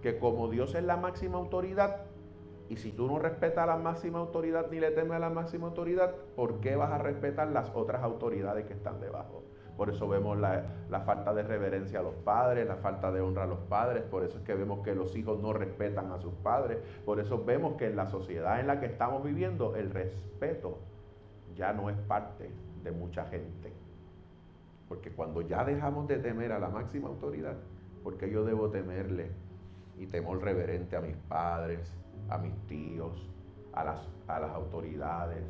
Que 0.00 0.20
como 0.20 0.48
Dios 0.48 0.76
es 0.76 0.84
la 0.84 0.96
máxima 0.96 1.38
autoridad, 1.38 2.02
y 2.68 2.76
si 2.76 2.92
tú 2.92 3.08
no 3.08 3.18
respetas 3.18 3.66
la 3.66 3.76
máxima 3.76 4.20
autoridad 4.20 4.68
ni 4.70 4.78
le 4.78 4.92
temes 4.92 5.14
a 5.14 5.18
la 5.18 5.30
máxima 5.30 5.66
autoridad, 5.66 6.14
¿por 6.36 6.60
qué 6.60 6.76
vas 6.76 6.92
a 6.92 6.98
respetar 6.98 7.48
las 7.48 7.72
otras 7.74 8.04
autoridades 8.04 8.64
que 8.64 8.74
están 8.74 9.00
debajo? 9.00 9.42
Por 9.76 9.90
eso 9.90 10.06
vemos 10.06 10.38
la, 10.38 11.00
falta 11.04 11.34
de 11.34 11.42
reverencia 11.42 11.98
a 11.98 12.02
los 12.04 12.14
padres, 12.14 12.68
la 12.68 12.76
falta 12.76 13.10
de 13.10 13.20
honra 13.20 13.42
a 13.42 13.46
los 13.46 13.58
padres, 13.68 14.04
por 14.04 14.22
eso 14.22 14.38
es 14.38 14.44
que 14.44 14.54
vemos 14.54 14.84
que 14.84 14.94
los 14.94 15.16
hijos 15.16 15.40
no 15.40 15.52
respetan 15.52 16.12
a 16.12 16.20
sus 16.20 16.34
padres, 16.34 16.78
por 17.04 17.18
eso 17.18 17.44
vemos 17.44 17.74
que 17.74 17.86
en 17.86 17.96
la 17.96 18.06
sociedad 18.06 18.60
en 18.60 18.68
la 18.68 18.78
que 18.78 18.86
estamos 18.86 19.24
viviendo 19.24 19.74
el 19.74 19.90
respeto 19.90 20.78
ya 21.56 21.72
no 21.72 21.90
es 21.90 21.96
parte 21.96 22.52
de 22.84 22.92
mucha 22.92 23.24
gente. 23.24 23.72
Porque 24.90 25.12
cuando 25.12 25.40
ya 25.42 25.62
dejamos 25.62 26.08
de 26.08 26.18
temer 26.18 26.50
a 26.50 26.58
la 26.58 26.68
máxima 26.68 27.06
autoridad, 27.06 27.56
porque 28.02 28.28
yo 28.28 28.44
debo 28.44 28.70
temerle 28.70 29.30
y 29.96 30.06
temor 30.06 30.42
reverente 30.42 30.96
a 30.96 31.00
mis 31.00 31.16
padres, 31.16 31.96
a 32.28 32.38
mis 32.38 32.52
tíos, 32.66 33.30
a 33.72 33.84
las, 33.84 34.08
a 34.26 34.40
las 34.40 34.50
autoridades, 34.50 35.44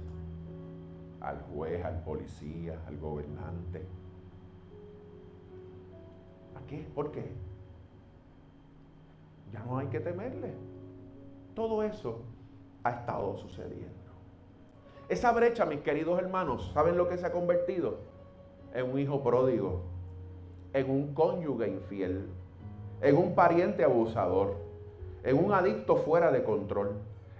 al 1.22 1.40
juez, 1.54 1.82
al 1.82 2.02
policía, 2.02 2.78
al 2.86 2.98
gobernante. 2.98 3.86
¿A 6.54 6.66
qué? 6.66 6.86
¿Por 6.94 7.10
qué? 7.10 7.32
Ya 9.54 9.64
no 9.64 9.78
hay 9.78 9.86
que 9.86 10.00
temerle. 10.00 10.52
Todo 11.54 11.82
eso 11.82 12.20
ha 12.84 12.90
estado 12.90 13.38
sucediendo. 13.38 13.88
Esa 15.08 15.32
brecha, 15.32 15.64
mis 15.64 15.80
queridos 15.80 16.18
hermanos, 16.18 16.72
¿saben 16.74 16.98
lo 16.98 17.08
que 17.08 17.16
se 17.16 17.24
ha 17.24 17.32
convertido? 17.32 18.09
En 18.72 18.92
un 18.92 18.98
hijo 18.98 19.22
pródigo, 19.22 19.82
en 20.72 20.90
un 20.90 21.14
cónyuge 21.14 21.68
infiel, 21.68 22.28
en 23.00 23.16
un 23.16 23.34
pariente 23.34 23.82
abusador, 23.82 24.56
en 25.24 25.44
un 25.44 25.52
adicto 25.52 25.96
fuera 25.96 26.30
de 26.30 26.44
control, 26.44 26.92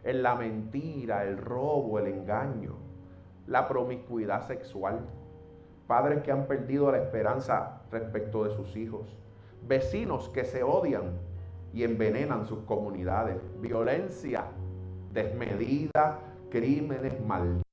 en 0.03 0.23
la 0.23 0.35
mentira, 0.35 1.25
el 1.25 1.39
robo, 1.39 1.99
el 1.99 2.07
engaño, 2.07 2.75
la 3.47 3.69
promiscuidad 3.69 4.47
sexual, 4.47 5.01
padres 5.87 6.23
que 6.23 6.33
han 6.33 6.47
perdido 6.47 6.91
la 6.91 6.99
esperanza 6.99 7.83
respecto 7.91 8.45
de 8.45 8.55
sus 8.55 8.77
hijos, 8.77 9.07
vecinos 9.67 10.29
que 10.31 10.45
se 10.45 10.63
odian 10.63 11.19
y 11.73 11.85
envenenan 11.85 12.47
sus 12.47 12.61
comunidades, 12.61 13.37
violencia 13.61 14.45
desmedida, 15.13 16.21
crímenes 16.51 17.21
malditos, 17.25 17.70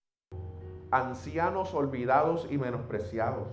ancianos 0.91 1.73
olvidados 1.73 2.47
y 2.49 2.57
menospreciados, 2.57 3.47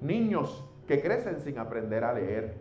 niños 0.00 0.64
que 0.86 1.00
crecen 1.00 1.40
sin 1.40 1.58
aprender 1.58 2.04
a 2.04 2.12
leer, 2.12 2.58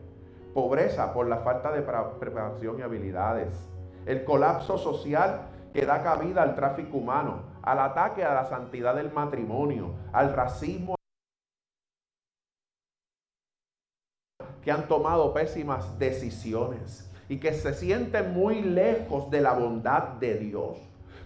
pobreza 0.54 1.14
por 1.14 1.28
la 1.28 1.38
falta 1.38 1.72
de 1.72 1.82
preparación 1.82 2.80
y 2.80 2.82
habilidades, 2.82 3.70
el 4.06 4.24
colapso 4.24 4.78
social 4.78 5.50
que 5.74 5.86
da 5.86 6.04
cabida 6.04 6.44
al 6.44 6.56
tráfico 6.56 6.98
humano, 6.98 7.44
al 7.62 7.80
ataque 7.80 8.24
a 8.24 8.34
la 8.34 8.46
santidad 8.46 8.96
del 8.96 9.12
matrimonio, 9.12 9.96
al 10.12 10.34
racismo 10.34 10.96
que 14.62 14.72
han 14.72 14.88
tomado 14.88 15.34
pésimas 15.34 16.00
decisiones 16.00 17.10
y 17.28 17.40
que 17.40 17.54
se 17.54 17.74
sienten 17.74 18.34
muy 18.34 18.62
lejos 18.62 19.30
de 19.30 19.42
la 19.42 19.54
bondad 19.54 20.04
de 20.20 20.36
Dios. 20.36 20.78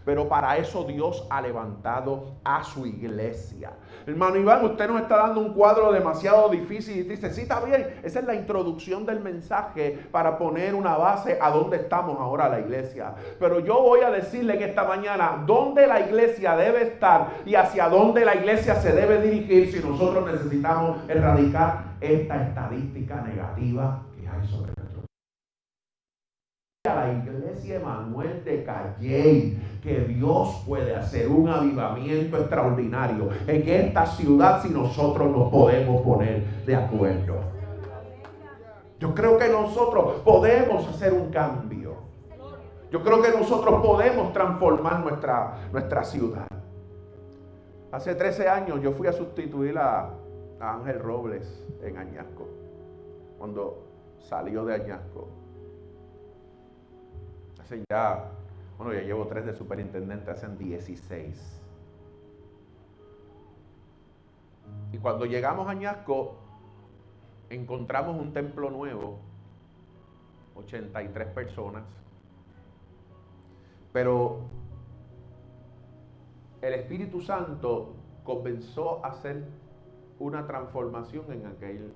Pero 0.08 0.30
para 0.30 0.56
eso 0.56 0.86
Dios 0.86 1.28
ha 1.30 1.42
levantado 1.42 2.38
a 2.46 2.64
su 2.64 2.86
iglesia. 2.86 3.74
Hermano 4.06 4.38
Iván, 4.38 4.64
usted 4.64 4.88
nos 4.88 5.02
está 5.02 5.18
dando 5.18 5.42
un 5.42 5.54
cuadro 5.54 5.92
demasiado 5.92 6.48
difícil 6.48 6.96
y 6.96 7.04
dice, 7.04 7.30
sí, 7.34 7.42
está 7.42 7.60
bien. 7.60 7.86
Esa 8.04 8.20
es 8.20 8.26
la 8.26 8.34
introducción 8.34 9.06
del 9.06 9.20
mensaje 9.20 10.00
para 10.10 10.38
poner 10.38 10.76
una 10.76 10.96
base 10.96 11.38
a 11.42 11.52
dónde 11.52 11.76
estamos 11.76 12.18
ahora 12.22 12.48
la 12.48 12.62
iglesia. 12.62 13.16
Pero 13.38 13.60
yo 13.60 13.82
voy 13.82 14.00
a 14.00 14.10
decirle 14.10 14.56
en 14.56 14.70
esta 14.70 14.86
mañana 14.86 15.44
dónde 15.46 15.86
la 15.86 16.00
iglesia 16.00 16.56
debe 16.56 16.84
estar 16.84 17.40
y 17.46 17.56
hacia 17.56 17.90
dónde 17.90 18.24
la 18.24 18.36
iglesia 18.36 18.76
se 18.76 18.94
debe 18.94 19.22
dirigir 19.22 19.70
si 19.74 19.86
nosotros 19.86 20.26
necesitamos 20.26 21.00
erradicar 21.10 21.84
esta 22.00 22.48
estadística 22.48 23.16
negativa 23.24 24.04
que 24.18 24.26
hay 24.26 24.48
sobre 24.48 24.77
la 26.96 27.12
iglesia 27.12 27.76
Emanuel 27.76 28.44
de 28.44 28.64
Calle, 28.64 29.58
que 29.82 30.00
Dios 30.02 30.64
puede 30.66 30.96
hacer 30.96 31.28
un 31.28 31.50
avivamiento 31.50 32.38
extraordinario 32.38 33.30
en 33.48 33.68
esta 33.68 34.06
ciudad 34.06 34.62
si 34.62 34.70
nosotros 34.70 35.30
nos 35.30 35.52
podemos 35.52 36.02
poner 36.02 36.44
de 36.66 36.76
acuerdo. 36.76 37.36
Yo 39.00 39.14
creo 39.14 39.38
que 39.38 39.48
nosotros 39.50 40.22
podemos 40.24 40.88
hacer 40.88 41.14
un 41.14 41.30
cambio. 41.30 41.96
Yo 42.92 43.04
creo 43.04 43.22
que 43.22 43.32
nosotros 43.32 43.82
podemos 43.86 44.34
transformar 44.34 45.02
nuestra, 45.02 45.70
nuestra 45.72 46.04
ciudad. 46.04 46.48
Hace 47.92 48.16
13 48.16 48.50
años 48.50 48.82
yo 48.82 48.92
fui 48.94 49.08
a 49.08 49.14
sustituir 49.14 49.78
a, 49.78 50.14
a 50.60 50.74
Ángel 50.76 51.00
Robles 51.00 51.66
en 51.84 51.98
Añasco, 51.98 52.48
cuando 53.38 53.84
salió 54.20 54.66
de 54.66 54.76
Añasco 54.76 55.47
ya, 57.90 58.32
bueno, 58.78 58.94
ya 58.94 59.02
llevo 59.02 59.28
tres 59.28 59.46
de 59.46 59.54
superintendente, 59.54 60.32
hacen 60.32 60.58
16. 60.58 61.62
Y 64.92 64.98
cuando 64.98 65.26
llegamos 65.26 65.68
a 65.68 65.72
Añasco, 65.72 66.36
encontramos 67.50 68.20
un 68.20 68.34
templo 68.34 68.70
nuevo, 68.70 69.20
83 70.56 71.28
personas, 71.30 71.84
pero 73.92 74.42
el 76.62 76.74
Espíritu 76.74 77.22
Santo 77.22 77.96
comenzó 78.24 79.04
a 79.06 79.10
hacer 79.10 79.46
una 80.20 80.48
transformación 80.48 81.32
en 81.32 81.46
aquel 81.46 81.94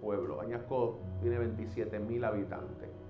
pueblo. 0.00 0.40
Añasco 0.40 1.00
tiene 1.20 1.38
27 1.38 1.98
mil 1.98 2.24
habitantes. 2.24 3.07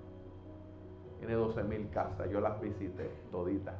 Tiene 1.19 1.33
12 1.35 1.63
mil 1.63 1.89
casas. 1.89 2.29
Yo 2.29 2.39
las 2.41 2.59
visité 2.59 3.11
toditas. 3.31 3.75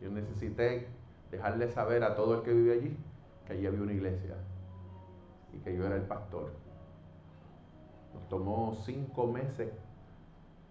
Yo 0.00 0.10
necesité 0.10 0.88
dejarle 1.30 1.68
saber 1.68 2.04
a 2.04 2.14
todo 2.14 2.36
el 2.36 2.42
que 2.42 2.52
vive 2.52 2.72
allí 2.72 2.96
que 3.46 3.52
allí 3.52 3.66
había 3.66 3.82
una 3.82 3.92
iglesia 3.92 4.34
y 5.52 5.58
que 5.58 5.76
yo 5.76 5.86
era 5.86 5.96
el 5.96 6.02
pastor. 6.02 6.50
Nos 8.14 8.28
tomó 8.28 8.74
cinco 8.84 9.26
meses. 9.26 9.72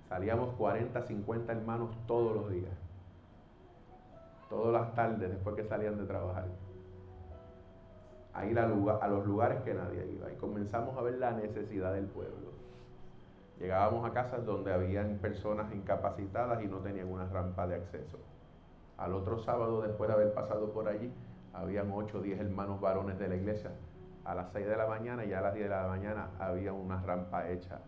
Salíamos 0.10 0.54
40, 0.56 1.02
50 1.02 1.52
hermanos 1.52 1.96
todos 2.06 2.36
los 2.36 2.52
días. 2.52 2.74
Todas 4.50 4.74
las 4.74 4.94
tardes 4.94 5.30
después 5.30 5.56
que 5.56 5.64
salían 5.64 5.98
de 5.98 6.06
trabajar. 6.06 6.48
A 8.34 8.42
a 8.42 9.08
los 9.08 9.26
lugares 9.26 9.62
que 9.64 9.74
nadie 9.74 10.06
iba. 10.12 10.32
Y 10.32 10.36
comenzamos 10.36 10.98
a 10.98 11.02
ver 11.02 11.16
la 11.16 11.32
necesidad 11.32 11.94
del 11.94 12.06
pueblo. 12.06 12.55
Llegábamos 13.60 14.06
a 14.06 14.14
casas 14.14 14.46
donde 14.46 14.74
habían 14.74 15.18
personas 15.20 15.74
incapacitadas 15.74 16.62
y 16.62 16.68
no 16.68 16.80
tenían 16.80 17.10
una 17.10 17.26
rampa 17.26 17.66
de 17.68 17.76
acceso. 17.76 18.20
Al 18.98 19.14
otro 19.14 19.40
sábado, 19.40 19.82
después 19.82 20.10
de 20.10 20.14
haber 20.14 20.34
pasado 20.34 20.72
por 20.72 20.88
allí, 20.88 21.12
habían 21.54 21.92
8 21.92 22.18
o 22.18 22.22
10 22.22 22.40
hermanos 22.40 22.82
varones 22.82 23.18
de 23.18 23.30
la 23.30 23.36
iglesia. 23.36 23.72
A 24.26 24.36
las 24.36 24.52
6 24.52 24.68
de 24.68 24.76
la 24.76 24.88
mañana 24.88 25.24
y 25.24 25.34
a 25.34 25.42
las 25.42 25.54
10 25.54 25.70
de 25.70 25.76
la 25.76 25.88
mañana 25.88 26.32
había 26.40 26.74
una 26.74 27.02
rampa 27.02 27.50
hecha, 27.50 27.80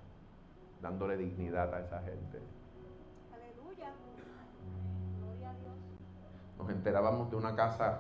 dándole 0.81 1.17
dignidad 1.17 1.73
a 1.73 1.79
esa 1.81 1.99
gente. 2.01 2.39
Aleluya. 3.33 3.91
Gloria 5.19 5.49
a 5.49 5.53
Dios. 5.55 5.75
Nos 6.57 6.69
enterábamos 6.69 7.29
de 7.29 7.35
una 7.35 7.55
casa 7.55 7.99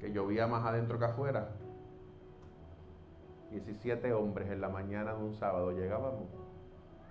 que 0.00 0.10
llovía 0.12 0.46
más 0.46 0.64
adentro 0.64 0.98
que 0.98 1.04
afuera. 1.04 1.48
17 3.50 4.12
hombres 4.14 4.50
en 4.50 4.60
la 4.60 4.68
mañana 4.68 5.14
de 5.14 5.22
un 5.22 5.34
sábado 5.34 5.70
llegábamos 5.72 6.24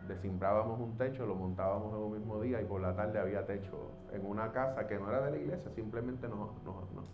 desimbrábamos 0.07 0.79
un 0.79 0.97
techo, 0.97 1.25
lo 1.25 1.35
montábamos 1.35 1.93
en 1.93 1.99
un 1.99 2.13
mismo 2.13 2.41
día 2.41 2.61
y 2.61 2.65
por 2.65 2.81
la 2.81 2.95
tarde 2.95 3.19
había 3.19 3.45
techo 3.45 3.91
en 4.11 4.25
una 4.25 4.51
casa 4.51 4.87
que 4.87 4.97
no 4.97 5.09
era 5.09 5.21
de 5.21 5.31
la 5.31 5.37
iglesia, 5.37 5.71
simplemente 5.71 6.27
nos, 6.27 6.49
nos, 6.63 7.09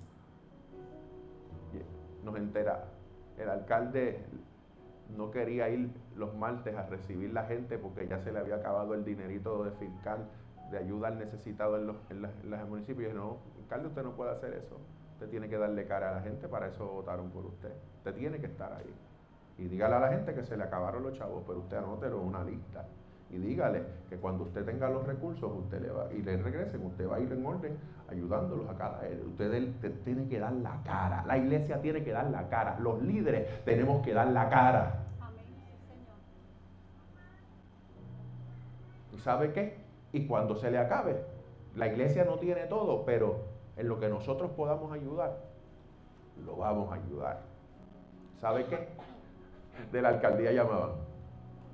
entera. 2.38 2.86
El 3.38 3.50
alcalde 3.50 4.24
no 5.18 5.32
quería 5.32 5.70
ir 5.70 5.90
los 6.16 6.36
martes 6.36 6.76
a 6.76 6.84
recibir 6.84 7.34
la 7.34 7.46
gente 7.46 7.78
porque 7.78 8.08
ya 8.08 8.20
se 8.20 8.32
le 8.32 8.40
había 8.40 8.56
acabado 8.56 8.94
el 8.94 9.04
dinerito 9.04 9.64
de 9.64 9.72
fiscal 9.72 10.30
de 10.72 10.78
ayuda 10.78 11.08
al 11.08 11.18
necesitado 11.18 11.78
en 11.78 11.88
los, 11.88 11.98
en 12.10 12.70
municipios. 12.70 13.14
no, 13.14 13.38
alcalde, 13.62 13.88
usted 13.88 14.04
no 14.04 14.16
puede 14.16 14.32
hacer 14.32 14.54
eso. 14.54 14.78
Usted 15.14 15.30
tiene 15.30 15.50
que 15.50 15.58
darle 15.58 15.86
cara 15.86 16.12
a 16.12 16.14
la 16.14 16.22
gente, 16.22 16.48
para 16.48 16.68
eso 16.68 16.86
votaron 16.86 17.30
por 17.32 17.46
usted. 17.46 17.74
Usted 17.98 18.16
tiene 18.16 18.40
que 18.40 18.46
estar 18.46 18.72
ahí. 18.72 18.94
Y 19.60 19.68
dígale 19.68 19.96
a 19.96 20.00
la 20.00 20.10
gente 20.10 20.34
que 20.34 20.44
se 20.44 20.56
le 20.56 20.64
acabaron 20.64 21.04
los 21.04 21.18
chavos, 21.18 21.44
pero 21.46 21.60
usted 21.60 21.78
anótelo 21.78 22.22
en 22.22 22.28
una 22.28 22.44
lista. 22.46 22.86
Y 23.30 23.38
dígale 23.38 23.84
que 24.10 24.16
cuando 24.16 24.46
usted 24.46 24.66
tenga 24.66 24.90
los 24.90 25.06
recursos 25.06 25.52
usted 25.54 25.82
le 25.82 25.92
va, 25.92 26.12
y 26.14 26.22
le 26.22 26.38
regresen, 26.38 26.84
usted 26.86 27.08
va 27.08 27.18
a 27.18 27.20
ir 27.20 27.32
en 27.32 27.46
orden 27.46 27.78
ayudándolos 28.10 28.70
a 28.70 28.76
cada 28.76 29.06
él. 29.08 29.22
Usted, 29.28 30.02
tiene 30.04 30.28
que 30.30 30.40
dar 30.40 30.54
la 30.54 30.82
cara. 30.84 31.26
La 31.28 31.38
iglesia 31.38 31.82
tiene 31.82 32.04
que 32.04 32.12
dar 32.12 32.32
la 32.32 32.48
cara. 32.48 32.80
Los 32.80 33.04
líderes 33.04 33.64
tenemos 33.66 34.04
que 34.04 34.14
dar 34.14 34.28
la 34.30 34.50
cara. 34.50 35.06
¿Y 39.14 39.20
sabe 39.20 39.52
qué? 39.52 39.78
Y 40.14 40.26
cuando 40.26 40.56
se 40.56 40.72
le 40.72 40.78
acabe, 40.78 41.22
la 41.76 41.88
iglesia 41.88 42.24
no 42.24 42.40
tiene 42.40 42.62
todo, 42.62 43.04
pero 43.06 43.42
en 43.76 43.90
lo 43.90 44.00
que 44.00 44.08
nosotros 44.08 44.52
podamos 44.52 44.92
ayudar, 44.94 45.38
lo 46.46 46.56
vamos 46.56 46.92
a 46.92 46.96
ayudar. 46.96 47.42
¿Sabe 48.40 48.66
qué? 48.66 48.88
De 49.92 50.02
la 50.02 50.10
alcaldía 50.10 50.52
llamaban. 50.52 50.92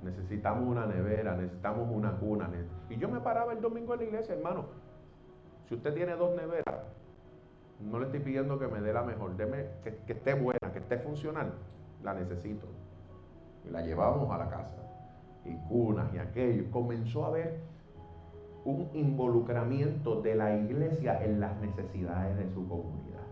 Necesitamos 0.02 0.68
una 0.68 0.86
nevera, 0.86 1.34
necesitamos 1.36 1.88
una 1.90 2.12
cuna. 2.12 2.48
Y 2.88 2.96
yo 2.96 3.08
me 3.08 3.20
paraba 3.20 3.52
el 3.52 3.60
domingo 3.60 3.94
en 3.94 4.00
la 4.00 4.06
iglesia, 4.06 4.34
hermano. 4.34 4.66
Si 5.68 5.74
usted 5.74 5.94
tiene 5.94 6.14
dos 6.14 6.36
neveras, 6.36 6.84
no 7.80 7.98
le 7.98 8.06
estoy 8.06 8.20
pidiendo 8.20 8.58
que 8.58 8.68
me 8.68 8.80
dé 8.80 8.92
la 8.92 9.02
mejor, 9.02 9.36
deme 9.36 9.66
que, 9.82 10.12
esté 10.12 10.34
buena, 10.34 10.72
que 10.72 10.78
esté 10.78 10.98
funcional. 10.98 11.52
La 12.02 12.14
necesito. 12.14 12.66
Y 13.66 13.70
la 13.70 13.82
llevamos 13.82 14.30
a 14.30 14.38
la 14.38 14.48
casa. 14.48 14.76
Y 15.44 15.56
cunas 15.68 16.12
y 16.14 16.18
aquello. 16.18 16.70
Comenzó 16.70 17.24
a 17.24 17.28
haber 17.28 17.60
un 18.64 18.88
involucramiento 18.94 20.20
de 20.22 20.34
la 20.34 20.56
iglesia 20.56 21.24
en 21.24 21.40
las 21.40 21.56
necesidades 21.60 22.36
de 22.36 22.48
su 22.50 22.66
comunidad. 22.68 23.26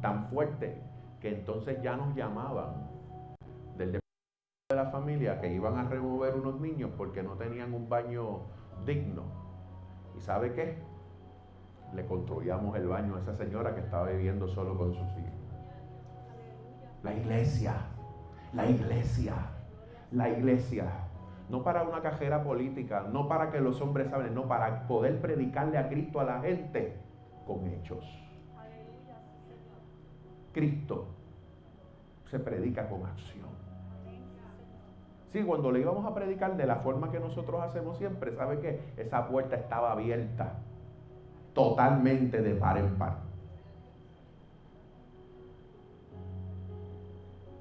Tan 0.00 0.26
fuerte 0.28 0.80
que 1.20 1.28
entonces 1.28 1.80
ya 1.82 1.96
nos 1.96 2.14
llamaban 2.14 2.89
de 4.70 4.76
la 4.76 4.86
familia 4.86 5.40
que 5.40 5.52
iban 5.52 5.76
a 5.78 5.88
remover 5.88 6.36
unos 6.36 6.60
niños 6.60 6.92
porque 6.96 7.24
no 7.24 7.32
tenían 7.32 7.74
un 7.74 7.88
baño 7.88 8.42
digno. 8.86 9.24
¿Y 10.16 10.20
sabe 10.20 10.52
qué? 10.52 10.78
Le 11.92 12.06
construíamos 12.06 12.76
el 12.76 12.86
baño 12.86 13.16
a 13.16 13.18
esa 13.18 13.34
señora 13.34 13.74
que 13.74 13.80
estaba 13.80 14.06
viviendo 14.10 14.46
solo 14.46 14.78
con 14.78 14.94
sus 14.94 15.02
hijos. 15.02 15.40
La 17.02 17.12
iglesia, 17.12 17.74
la 18.52 18.70
iglesia, 18.70 19.34
la 20.12 20.28
iglesia 20.28 20.86
no 21.48 21.64
para 21.64 21.82
una 21.82 22.00
cajera 22.00 22.44
política, 22.44 23.08
no 23.12 23.26
para 23.26 23.50
que 23.50 23.60
los 23.60 23.80
hombres 23.80 24.12
hablen, 24.12 24.34
no 24.34 24.46
para 24.46 24.86
poder 24.86 25.20
predicarle 25.20 25.78
a 25.78 25.88
Cristo 25.88 26.20
a 26.20 26.24
la 26.24 26.40
gente 26.42 26.96
con 27.44 27.66
hechos. 27.66 28.04
Cristo 30.52 31.08
se 32.30 32.38
predica 32.38 32.88
con 32.88 33.04
acción. 33.04 33.50
Sí, 35.32 35.44
cuando 35.44 35.70
le 35.70 35.80
íbamos 35.80 36.04
a 36.04 36.14
predicar 36.14 36.56
de 36.56 36.66
la 36.66 36.76
forma 36.76 37.10
que 37.12 37.20
nosotros 37.20 37.62
hacemos 37.62 37.98
siempre, 37.98 38.34
¿sabe 38.34 38.58
qué? 38.58 38.80
Esa 38.96 39.28
puerta 39.28 39.56
estaba 39.56 39.92
abierta 39.92 40.54
totalmente 41.54 42.42
de 42.42 42.54
par 42.54 42.78
en 42.78 42.96
par. 42.96 43.18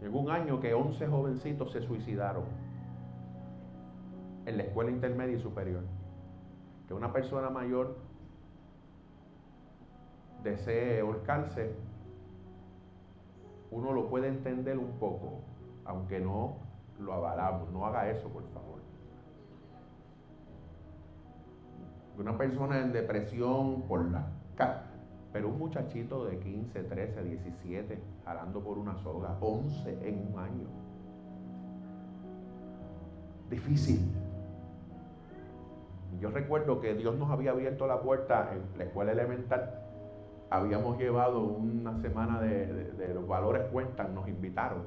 Llegó 0.01 0.19
un 0.19 0.31
año 0.31 0.59
que 0.59 0.73
11 0.73 1.07
jovencitos 1.07 1.71
se 1.71 1.81
suicidaron 1.81 2.45
en 4.45 4.57
la 4.57 4.63
escuela 4.63 4.89
intermedia 4.89 5.37
y 5.37 5.41
superior. 5.41 5.83
Que 6.87 6.95
una 6.95 7.13
persona 7.13 7.51
mayor 7.51 7.97
desee 10.43 11.01
ahorcarse, 11.01 11.75
uno 13.69 13.91
lo 13.91 14.09
puede 14.09 14.29
entender 14.29 14.79
un 14.79 14.97
poco, 14.97 15.41
aunque 15.85 16.19
no 16.19 16.68
lo 16.99 17.13
avalamos. 17.13 17.71
No 17.71 17.85
haga 17.85 18.09
eso, 18.09 18.29
por 18.29 18.43
favor. 18.49 18.79
Una 22.17 22.37
persona 22.37 22.79
en 22.79 22.91
depresión 22.91 23.83
por 23.83 24.05
la... 24.11 24.27
Pero 25.31 25.49
un 25.49 25.59
muchachito 25.59 26.25
de 26.25 26.39
15, 26.39 26.83
13, 26.83 27.23
17, 27.23 28.03
jalando 28.25 28.61
por 28.61 28.77
una 28.77 28.97
soga, 28.97 29.37
11 29.39 30.07
en 30.07 30.33
un 30.33 30.39
año. 30.39 30.67
Difícil. 33.49 34.11
Yo 36.19 36.31
recuerdo 36.31 36.81
que 36.81 36.95
Dios 36.95 37.15
nos 37.17 37.29
había 37.31 37.51
abierto 37.51 37.87
la 37.87 38.01
puerta 38.01 38.51
en 38.53 38.77
la 38.77 38.83
escuela 38.85 39.11
elemental. 39.11 39.79
Habíamos 40.49 40.97
llevado 40.97 41.43
una 41.43 41.95
semana 42.01 42.41
de, 42.41 43.11
los 43.13 43.27
valores 43.27 43.67
cuentan, 43.71 44.13
nos 44.15 44.27
invitaron, 44.27 44.83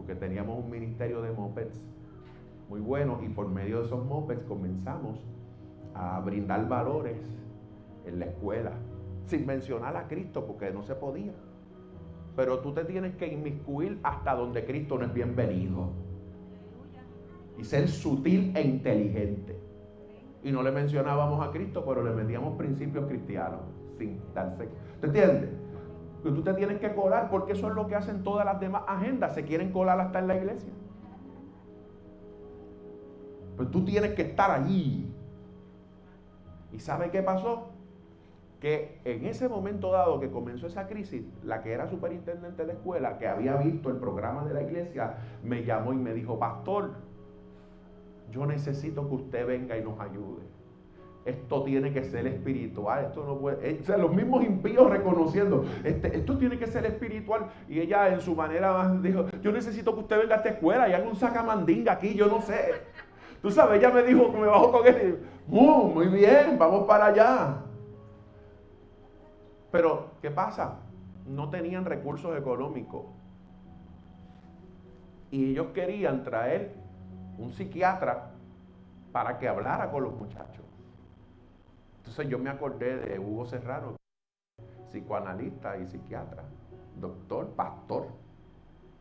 porque 0.00 0.14
teníamos 0.14 0.64
un 0.64 0.70
ministerio 0.70 1.20
de 1.20 1.30
mopeds 1.30 1.78
muy 2.70 2.80
bueno 2.80 3.20
y 3.22 3.28
por 3.28 3.50
medio 3.50 3.80
de 3.80 3.84
esos 3.84 4.02
mopeds 4.02 4.42
comenzamos 4.44 5.22
a 5.92 6.18
brindar 6.20 6.66
valores 6.70 7.18
en 8.06 8.18
la 8.18 8.24
escuela, 8.24 8.72
sin 9.26 9.44
mencionar 9.44 9.98
a 9.98 10.08
Cristo, 10.08 10.46
porque 10.46 10.70
no 10.70 10.82
se 10.84 10.94
podía. 10.94 11.34
Pero 12.34 12.60
tú 12.60 12.72
te 12.72 12.86
tienes 12.86 13.14
que 13.16 13.26
inmiscuir 13.30 14.00
hasta 14.02 14.34
donde 14.34 14.64
Cristo 14.64 14.96
no 14.96 15.04
es 15.04 15.12
bienvenido. 15.12 15.90
Y 17.58 17.64
ser 17.64 17.86
sutil 17.86 18.56
e 18.56 18.62
inteligente 18.62 19.60
y 20.42 20.50
no 20.50 20.62
le 20.62 20.70
mencionábamos 20.70 21.46
a 21.46 21.50
Cristo, 21.50 21.84
pero 21.86 22.02
le 22.02 22.12
metíamos 22.12 22.56
principios 22.56 23.06
cristianos 23.06 23.60
sin 23.98 24.18
darse. 24.32 24.66
¿Te 25.02 25.08
entiendes? 25.08 25.50
Que 26.22 26.30
tú 26.30 26.42
te 26.42 26.52
tienes 26.54 26.78
que 26.78 26.94
colar 26.94 27.30
porque 27.30 27.52
eso 27.52 27.68
es 27.68 27.74
lo 27.74 27.86
que 27.86 27.94
hacen 27.94 28.22
todas 28.22 28.44
las 28.44 28.60
demás 28.60 28.82
agendas, 28.86 29.34
se 29.34 29.44
quieren 29.44 29.72
colar 29.72 29.98
hasta 30.00 30.18
en 30.18 30.28
la 30.28 30.36
iglesia. 30.36 30.72
Pero 33.56 33.70
tú 33.70 33.84
tienes 33.84 34.12
que 34.14 34.22
estar 34.22 34.50
allí. 34.50 35.12
¿Y 36.72 36.78
sabe 36.78 37.10
qué 37.10 37.22
pasó? 37.22 37.70
Que 38.60 39.00
en 39.04 39.24
ese 39.24 39.48
momento 39.48 39.90
dado 39.90 40.20
que 40.20 40.30
comenzó 40.30 40.66
esa 40.66 40.86
crisis, 40.86 41.24
la 41.42 41.62
que 41.62 41.72
era 41.72 41.88
superintendente 41.88 42.62
de 42.62 42.68
la 42.68 42.72
escuela, 42.74 43.18
que 43.18 43.26
había 43.26 43.56
visto 43.56 43.88
el 43.88 43.96
programa 43.96 44.44
de 44.44 44.54
la 44.54 44.62
iglesia, 44.62 45.14
me 45.42 45.64
llamó 45.64 45.92
y 45.92 45.96
me 45.96 46.12
dijo, 46.12 46.38
pastor, 46.38 46.92
yo 48.30 48.46
necesito 48.46 49.08
que 49.08 49.14
usted 49.14 49.46
venga 49.46 49.76
y 49.76 49.82
nos 49.82 49.98
ayude. 49.98 50.59
Esto 51.30 51.62
tiene 51.62 51.92
que 51.92 52.02
ser 52.02 52.26
espiritual. 52.26 53.04
Esto 53.04 53.24
no 53.24 53.38
puede. 53.38 53.70
Eh, 53.70 53.78
o 53.80 53.84
sea, 53.84 53.96
los 53.96 54.12
mismos 54.12 54.44
impíos 54.44 54.90
reconociendo. 54.90 55.64
Este, 55.84 56.16
esto 56.16 56.36
tiene 56.36 56.58
que 56.58 56.66
ser 56.66 56.84
espiritual. 56.86 57.46
Y 57.68 57.78
ella, 57.78 58.08
en 58.08 58.20
su 58.20 58.34
manera, 58.34 58.72
más 58.72 59.00
dijo: 59.02 59.26
Yo 59.40 59.52
necesito 59.52 59.94
que 59.94 60.00
usted 60.00 60.18
venga 60.18 60.34
a 60.34 60.38
esta 60.38 60.50
escuela 60.50 60.88
y 60.88 60.92
haga 60.92 61.08
un 61.08 61.14
sacamandinga 61.14 61.92
aquí. 61.92 62.14
Yo 62.14 62.26
no 62.26 62.40
sé. 62.40 62.82
Tú 63.40 63.50
sabes, 63.50 63.78
ella 63.78 63.90
me 63.90 64.02
dijo 64.02 64.32
que 64.32 64.38
me 64.38 64.46
bajó 64.48 64.72
con 64.72 64.86
él. 64.86 65.20
muy 65.46 66.08
bien, 66.08 66.58
vamos 66.58 66.86
para 66.86 67.06
allá. 67.06 67.56
Pero, 69.70 70.10
¿qué 70.20 70.30
pasa? 70.30 70.78
No 71.26 71.48
tenían 71.48 71.84
recursos 71.84 72.36
económicos. 72.36 73.06
Y 75.30 75.52
ellos 75.52 75.68
querían 75.72 76.24
traer 76.24 76.74
un 77.38 77.52
psiquiatra 77.52 78.32
para 79.12 79.38
que 79.38 79.48
hablara 79.48 79.90
con 79.90 80.02
los 80.02 80.14
muchachos. 80.14 80.69
Entonces 82.00 82.28
yo 82.28 82.38
me 82.38 82.50
acordé 82.50 82.96
de 82.96 83.18
Hugo 83.18 83.46
Serrano, 83.46 83.96
psicoanalista 84.88 85.76
y 85.78 85.86
psiquiatra, 85.86 86.42
doctor, 86.96 87.50
pastor, 87.50 88.08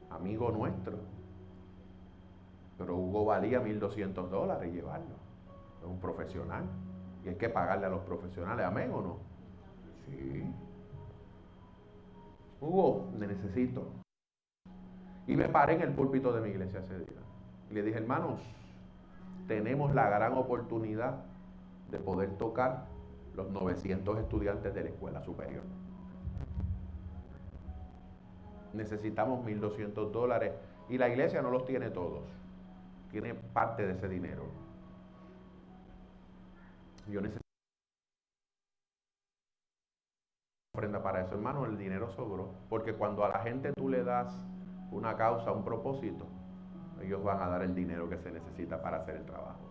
amigo 0.10 0.52
nuestro. 0.52 0.98
Pero 2.78 2.96
Hugo 2.96 3.26
valía 3.26 3.62
1.200 3.62 4.30
dólares 4.30 4.74
llevarlo. 4.74 5.16
Es 5.82 5.88
un 5.88 6.00
profesional. 6.00 6.64
Y 7.26 7.30
hay 7.30 7.36
que 7.36 7.50
pagarle 7.50 7.88
a 7.88 7.90
los 7.90 8.02
profesionales. 8.02 8.66
¿Amén 8.66 8.92
o 8.94 9.02
no? 9.02 9.18
Sí. 10.06 10.44
Hugo, 12.62 13.10
le 13.18 13.28
necesito. 13.28 13.88
Y 15.28 15.36
me 15.36 15.50
paré 15.50 15.76
en 15.76 15.82
el 15.82 15.94
púlpito 15.94 16.32
de 16.34 16.42
mi 16.42 16.50
iglesia 16.50 16.80
ese 16.80 17.00
día. 17.00 17.20
Y 17.70 17.74
le 17.74 17.84
dije, 17.84 17.98
hermanos, 17.98 18.40
tenemos 19.48 19.94
la 19.94 20.10
gran 20.10 20.34
oportunidad 20.34 21.24
de 21.89 21.99
poder 21.99 22.38
tocar 22.38 22.88
los 23.36 23.49
900 23.52 24.19
estudiantes 24.19 24.73
de 24.73 24.84
la 24.84 24.89
escuela 24.89 25.21
superior. 25.21 25.63
Necesitamos 28.73 29.45
1.200 29.45 30.12
dólares 30.12 30.54
y 30.89 30.97
la 30.97 31.10
iglesia 31.10 31.41
no 31.41 31.49
los 31.49 31.65
tiene 31.65 31.89
todos, 31.89 32.23
tiene 33.12 33.34
parte 33.34 33.86
de 33.86 33.93
ese 33.93 34.08
dinero. 34.08 34.43
Yo 37.08 37.21
necesito 37.21 37.41
ofrenda 40.75 41.02
para 41.02 41.21
eso, 41.21 41.34
hermano, 41.34 41.65
el 41.65 41.78
dinero 41.78 42.10
sobró, 42.12 42.54
porque 42.69 42.93
cuando 42.93 43.25
a 43.25 43.30
la 43.30 43.39
gente 43.39 43.73
tú 43.73 43.89
le 43.89 44.04
das 44.04 44.34
una 44.91 45.15
causa, 45.17 45.52
un 45.52 45.63
propósito, 45.63 46.25
Ellos 47.02 47.23
van 47.23 47.41
a 47.41 47.47
dar 47.47 47.62
el 47.62 47.73
dinero 47.73 48.10
que 48.10 48.17
se 48.17 48.30
necesita 48.30 48.82
para 48.82 48.97
hacer 48.97 49.15
el 49.15 49.25
trabajo. 49.25 49.69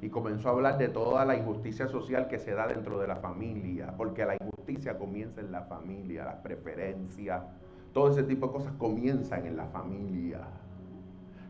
y 0.00 0.10
comenzó 0.10 0.48
a 0.48 0.52
hablar 0.52 0.78
de 0.78 0.88
toda 0.88 1.24
la 1.24 1.36
injusticia 1.36 1.88
social 1.88 2.28
que 2.28 2.38
se 2.38 2.52
da 2.52 2.66
dentro 2.66 2.98
de 2.98 3.06
la 3.06 3.16
familia, 3.16 3.94
porque 3.96 4.24
la 4.24 4.34
injusticia 4.34 4.98
comienza 4.98 5.40
en 5.40 5.52
la 5.52 5.62
familia, 5.62 6.24
las 6.24 6.36
preferencias, 6.36 7.42
todo 7.92 8.10
ese 8.10 8.22
tipo 8.22 8.48
de 8.48 8.52
cosas 8.52 8.72
comienzan 8.74 9.46
en 9.46 9.56
la 9.56 9.66
familia. 9.66 10.40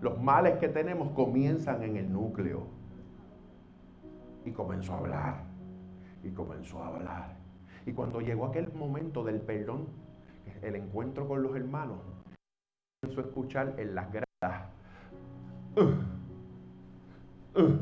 Los 0.00 0.20
males 0.22 0.58
que 0.58 0.68
tenemos 0.68 1.10
comienzan 1.10 1.82
en 1.82 1.96
el 1.96 2.12
núcleo. 2.12 2.68
Y 4.44 4.52
comenzó 4.52 4.92
a 4.92 4.98
hablar, 4.98 5.34
y 6.22 6.30
comenzó 6.30 6.80
a 6.80 6.86
hablar. 6.86 7.35
Y 7.86 7.92
cuando 7.92 8.20
llegó 8.20 8.46
aquel 8.46 8.72
momento 8.72 9.22
del 9.22 9.40
perdón, 9.40 9.86
el 10.60 10.74
encuentro 10.74 11.26
con 11.28 11.42
los 11.42 11.54
hermanos, 11.54 11.98
comenzó 13.00 13.20
a 13.20 13.24
escuchar 13.24 13.74
en 13.78 13.94
las 13.94 14.08
gradas. 14.12 14.68
Uh, 15.76 17.60
uh, 17.60 17.78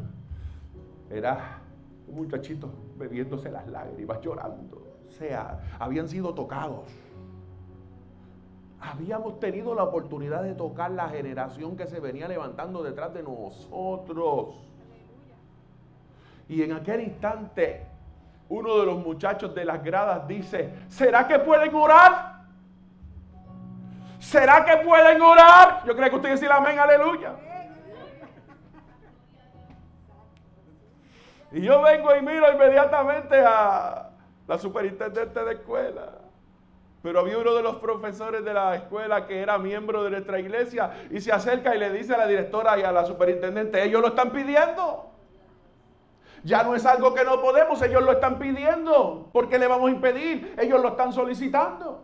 era 1.10 1.58
un 2.06 2.16
muchachito 2.16 2.70
bebiéndose 2.98 3.50
las 3.50 3.66
lágrimas, 3.66 4.20
llorando. 4.20 4.76
O 5.08 5.10
sea, 5.10 5.60
habían 5.78 6.08
sido 6.08 6.34
tocados. 6.34 6.88
Habíamos 8.80 9.40
tenido 9.40 9.74
la 9.74 9.84
oportunidad 9.84 10.42
de 10.42 10.54
tocar 10.54 10.90
la 10.90 11.08
generación 11.08 11.76
que 11.78 11.86
se 11.86 12.00
venía 12.00 12.28
levantando 12.28 12.82
detrás 12.82 13.14
de 13.14 13.22
nosotros. 13.22 14.56
Y 16.46 16.60
en 16.62 16.72
aquel 16.72 17.00
instante, 17.00 17.86
uno 18.48 18.78
de 18.78 18.86
los 18.86 18.98
muchachos 18.98 19.54
de 19.54 19.64
las 19.64 19.82
gradas 19.82 20.26
dice, 20.28 20.74
¿será 20.88 21.26
que 21.26 21.38
pueden 21.38 21.74
orar? 21.74 22.34
¿Será 24.18 24.64
que 24.64 24.76
pueden 24.78 25.20
orar? 25.20 25.82
Yo 25.86 25.94
creo 25.94 26.10
que 26.10 26.16
usted 26.16 26.32
dice 26.32 26.46
amén, 26.50 26.78
aleluya. 26.78 27.32
Y 31.52 31.60
yo 31.60 31.80
vengo 31.82 32.14
y 32.16 32.20
miro 32.20 32.52
inmediatamente 32.52 33.40
a 33.44 34.10
la 34.48 34.58
superintendente 34.58 35.44
de 35.44 35.52
escuela. 35.52 36.18
Pero 37.02 37.20
había 37.20 37.38
uno 37.38 37.54
de 37.54 37.62
los 37.62 37.76
profesores 37.76 38.44
de 38.44 38.54
la 38.54 38.74
escuela 38.76 39.26
que 39.26 39.40
era 39.40 39.58
miembro 39.58 40.02
de 40.02 40.10
nuestra 40.10 40.40
iglesia 40.40 40.90
y 41.10 41.20
se 41.20 41.30
acerca 41.30 41.76
y 41.76 41.78
le 41.78 41.92
dice 41.92 42.14
a 42.14 42.18
la 42.18 42.26
directora 42.26 42.78
y 42.78 42.82
a 42.82 42.90
la 42.90 43.04
superintendente, 43.04 43.84
ellos 43.84 44.00
lo 44.00 44.08
están 44.08 44.30
pidiendo. 44.30 45.13
Ya 46.44 46.62
no 46.62 46.74
es 46.74 46.84
algo 46.84 47.14
que 47.14 47.24
no 47.24 47.40
podemos, 47.40 47.80
ellos 47.80 48.02
lo 48.02 48.12
están 48.12 48.38
pidiendo. 48.38 49.30
¿Por 49.32 49.48
qué 49.48 49.58
le 49.58 49.66
vamos 49.66 49.88
a 49.88 49.92
impedir? 49.92 50.54
Ellos 50.58 50.80
lo 50.80 50.88
están 50.88 51.12
solicitando. 51.12 52.02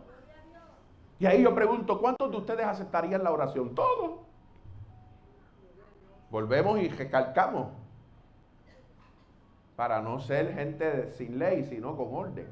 Y 1.19 1.27
ahí 1.27 1.43
yo 1.43 1.53
pregunto, 1.53 1.99
¿cuántos 1.99 2.31
de 2.31 2.37
ustedes 2.37 2.65
aceptarían 2.65 3.23
la 3.23 3.31
oración? 3.31 3.75
Todos. 3.75 4.21
Volvemos 6.31 6.79
y 6.79 6.89
recalcamos 6.89 7.67
para 9.75 10.01
no 10.01 10.19
ser 10.19 10.55
gente 10.55 11.11
sin 11.11 11.37
ley, 11.37 11.63
sino 11.65 11.95
con 11.95 12.07
orden. 12.11 12.47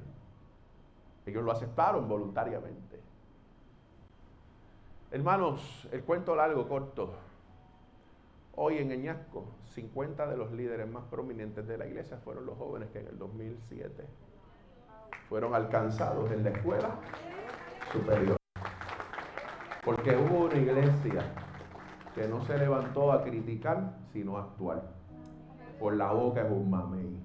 Ellos 1.26 1.44
lo 1.44 1.52
aceptaron 1.52 2.08
voluntariamente. 2.08 3.00
Hermanos, 5.12 5.88
el 5.92 6.04
cuento 6.04 6.36
largo, 6.36 6.68
corto. 6.68 7.16
Hoy 8.62 8.80
en 8.80 8.92
Eñasco, 8.92 9.46
50 9.68 10.28
de 10.28 10.36
los 10.36 10.52
líderes 10.52 10.86
más 10.92 11.06
prominentes 11.06 11.66
de 11.66 11.78
la 11.78 11.88
iglesia 11.88 12.18
fueron 12.18 12.46
los 12.46 12.58
jóvenes 12.58 12.90
que 12.90 13.00
en 13.00 13.08
el 13.08 13.18
2007 13.18 14.06
fueron 15.30 15.56
alcanzados 15.56 16.30
en 16.30 16.44
la 16.44 16.50
escuela 16.50 17.00
superior. 17.90 18.36
Porque 19.86 20.14
hubo 20.14 20.48
una 20.48 20.58
iglesia 20.58 21.24
que 22.14 22.28
no 22.28 22.44
se 22.44 22.58
levantó 22.58 23.14
a 23.14 23.24
criticar, 23.24 23.94
sino 24.12 24.38
a 24.38 24.42
actuar 24.42 24.84
por 25.80 25.96
la 25.96 26.12
boca 26.12 26.42
es 26.42 26.52
un 26.52 26.70
mamey. 26.70 27.18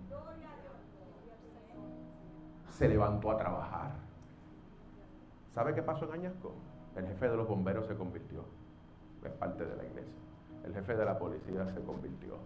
Se 2.71 2.89
levantó 2.89 3.33
a 3.33 3.39
trabajar. 3.39 3.91
¿Sabe 5.53 5.75
qué 5.75 5.83
pasó 5.83 6.05
en 6.05 6.13
Añasco? 6.13 6.53
El 6.95 7.09
jefe 7.09 7.29
de 7.29 7.37
los 7.37 7.49
bomberos 7.49 7.89
se 7.89 7.97
convirtió. 7.97 8.45
Es 9.25 9.33
parte 9.33 9.67
de 9.67 9.75
la 9.75 9.85
iglesia. 9.85 10.24
El 10.65 10.73
jefe 10.73 10.97
de 10.97 11.05
la 11.05 11.19
policía 11.19 11.67
se 11.73 11.81
convirtió. 11.83 12.37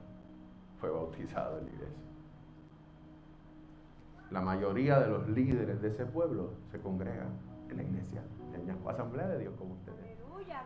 Fue 0.81 0.91
bautizado 0.91 1.59
en 1.59 1.67
la 1.67 1.73
iglesia. 1.73 1.99
La 4.31 4.41
mayoría 4.41 5.01
de 5.01 5.09
los 5.09 5.29
líderes 5.29 5.81
de 5.81 5.89
ese 5.89 6.05
pueblo 6.05 6.51
se 6.71 6.79
congregan 6.81 7.29
en 7.71 7.77
la 7.77 7.83
iglesia 7.83 8.23
de 8.51 8.57
Añasco, 8.59 8.91
Asamblea 8.91 9.29
de 9.29 9.39
Dios 9.39 9.55
como 9.59 9.75
ustedes. 9.75 9.99
Aleluya, 10.05 10.63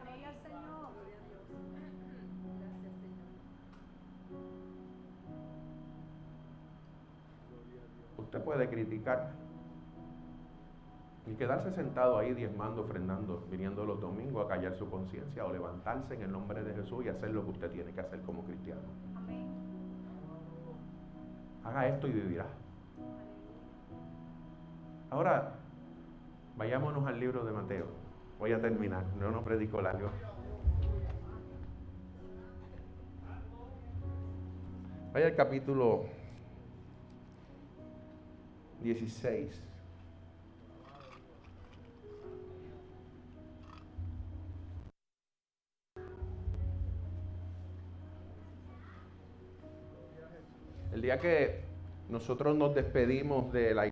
Usted 8.19 8.45
puede 8.45 8.69
criticar 8.69 9.42
y 11.27 11.35
quedarse 11.35 11.71
sentado 11.71 12.19
ahí 12.19 12.35
diezmando, 12.35 12.83
ofrendando, 12.83 13.47
viniendo 13.51 13.85
los 13.85 14.01
domingos 14.01 14.45
a 14.45 14.49
callar 14.49 14.75
su 14.75 14.91
conciencia 14.91 15.45
o 15.45 15.53
levantarse 15.53 16.15
en 16.15 16.23
el 16.23 16.33
nombre 16.33 16.65
de 16.65 16.75
Jesús 16.75 17.05
y 17.05 17.09
hacer 17.09 17.31
lo 17.31 17.45
que 17.45 17.51
usted 17.51 17.71
tiene 17.71 17.93
que 17.93 18.01
hacer 18.01 18.21
como 18.23 18.45
cristiano. 18.45 18.81
Haga 21.65 21.87
esto 21.87 22.09
y 22.09 22.13
vivirá. 22.13 22.47
Ahora, 25.11 25.55
vayámonos 26.57 27.07
al 27.07 27.21
libro 27.21 27.45
de 27.45 27.53
Mateo. 27.53 27.87
Voy 28.41 28.53
a 28.53 28.61
terminar, 28.61 29.05
no 29.21 29.31
nos 29.31 29.45
predico 29.45 29.81
largo. 29.81 30.11
Vaya 35.13 35.27
al 35.27 35.37
capítulo 35.37 36.07
16. 38.83 39.72
El 51.03 51.07
día 51.07 51.19
que 51.19 51.65
nosotros 52.11 52.55
nos 52.55 52.77
despedimos 52.77 53.53
de 53.53 53.75
la 53.75 53.91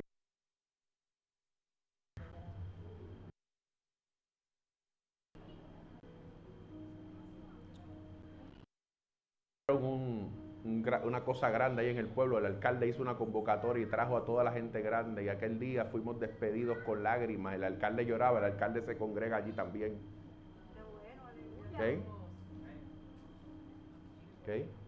una 11.03 11.25
cosa 11.25 11.51
grande 11.51 11.83
ahí 11.83 11.89
en 11.89 11.99
el 11.99 12.07
pueblo. 12.07 12.39
El 12.39 12.47
alcalde 12.47 12.87
hizo 12.87 13.03
una 13.03 13.17
convocatoria 13.17 13.83
y 13.83 13.87
trajo 13.87 14.17
a 14.17 14.25
toda 14.25 14.45
la 14.45 14.53
gente 14.53 14.81
grande. 14.81 15.25
Y 15.25 15.31
aquel 15.31 15.59
día 15.59 15.87
fuimos 15.87 16.21
despedidos 16.21 16.79
con 16.87 17.03
lágrimas. 17.03 17.57
El 17.57 17.65
alcalde 17.65 18.07
lloraba, 18.07 18.39
el 18.39 18.45
alcalde 18.45 18.83
se 18.83 18.97
congrega 18.97 19.39
allí 19.39 19.51
también. 19.51 19.99
¿Okay? 21.75 22.05
¿Okay? 24.43 24.80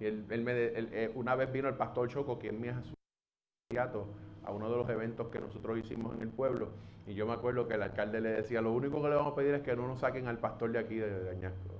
Y 0.00 0.06
él, 0.06 0.42
me, 0.42 0.52
eh, 0.54 1.12
una 1.14 1.36
vez 1.36 1.52
vino 1.52 1.68
el 1.68 1.74
pastor 1.74 2.08
Choco, 2.08 2.38
quien 2.38 2.58
me 2.58 2.70
asociado 2.70 4.06
a 4.44 4.50
uno 4.50 4.70
de 4.70 4.76
los 4.76 4.88
eventos 4.88 5.28
que 5.28 5.38
nosotros 5.38 5.78
hicimos 5.78 6.16
en 6.16 6.22
el 6.22 6.30
pueblo. 6.30 6.70
Y 7.06 7.12
yo 7.12 7.26
me 7.26 7.34
acuerdo 7.34 7.68
que 7.68 7.74
el 7.74 7.82
alcalde 7.82 8.22
le 8.22 8.30
decía, 8.30 8.62
lo 8.62 8.72
único 8.72 9.02
que 9.02 9.10
le 9.10 9.16
vamos 9.16 9.32
a 9.32 9.36
pedir 9.36 9.54
es 9.54 9.62
que 9.62 9.76
no 9.76 9.86
nos 9.86 10.00
saquen 10.00 10.26
al 10.26 10.38
pastor 10.38 10.72
de 10.72 10.78
aquí 10.78 10.96
de, 10.96 11.30
Añasco. 11.30 11.74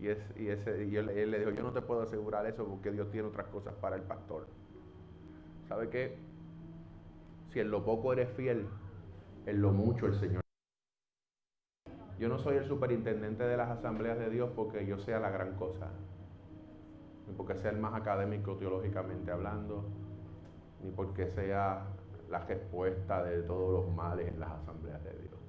Y, 0.00 0.08
ese, 0.08 0.84
y 0.84 0.96
él, 0.96 1.06
le 1.06 1.38
dijo, 1.38 1.52
yo 1.52 1.62
no 1.62 1.72
te 1.72 1.80
puedo 1.80 2.02
asegurar 2.02 2.44
eso 2.46 2.66
porque 2.66 2.90
Dios 2.90 3.08
tiene 3.12 3.28
otras 3.28 3.46
cosas 3.46 3.74
para 3.74 3.94
el 3.94 4.02
pastor. 4.02 4.48
¿Sabe 5.68 5.88
qué? 5.88 6.18
Si 7.52 7.60
en 7.60 7.70
lo 7.70 7.84
poco 7.84 8.12
eres 8.12 8.28
fiel, 8.30 8.66
en 9.46 9.62
lo 9.62 9.70
mucho 9.70 10.06
el 10.06 10.18
Señor. 10.18 10.42
Yo 12.18 12.28
no 12.28 12.40
soy 12.40 12.56
el 12.56 12.64
superintendente 12.64 13.44
de 13.44 13.56
las 13.56 13.68
asambleas 13.68 14.18
de 14.18 14.30
Dios 14.30 14.50
porque 14.56 14.84
yo 14.84 14.98
sea 14.98 15.20
la 15.20 15.30
gran 15.30 15.54
cosa. 15.54 15.92
Ni 17.26 17.34
porque 17.34 17.54
sea 17.56 17.70
el 17.70 17.78
más 17.78 17.94
académico 17.94 18.56
teológicamente 18.56 19.30
hablando, 19.30 19.84
ni 20.82 20.90
porque 20.90 21.26
sea 21.26 21.86
la 22.30 22.38
respuesta 22.40 23.22
de 23.22 23.42
todos 23.42 23.84
los 23.84 23.94
males 23.94 24.28
en 24.28 24.40
las 24.40 24.50
asambleas 24.50 25.02
de 25.04 25.10
Dios. 25.10 25.40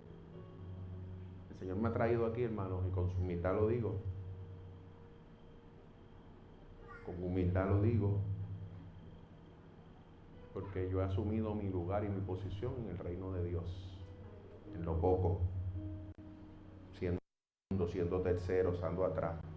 El 1.51 1.57
Señor 1.57 1.77
me 1.77 1.89
ha 1.89 1.93
traído 1.93 2.25
aquí, 2.25 2.43
hermanos, 2.43 2.85
y 2.87 2.91
con 2.91 3.09
su 3.09 3.17
humildad 3.19 3.55
lo 3.55 3.67
digo. 3.67 3.95
Con 7.05 7.21
humildad 7.23 7.69
lo 7.69 7.81
digo, 7.81 8.19
porque 10.53 10.89
yo 10.89 11.01
he 11.01 11.03
asumido 11.03 11.55
mi 11.55 11.69
lugar 11.69 12.05
y 12.05 12.09
mi 12.09 12.21
posición 12.21 12.73
en 12.83 12.89
el 12.89 12.97
reino 12.97 13.33
de 13.33 13.43
Dios, 13.43 13.99
en 14.73 14.85
lo 14.85 14.99
poco, 14.99 15.41
siendo, 16.97 17.19
siendo 17.91 18.21
tercero, 18.21 18.73
estando 18.73 19.03
atrás. 19.05 19.52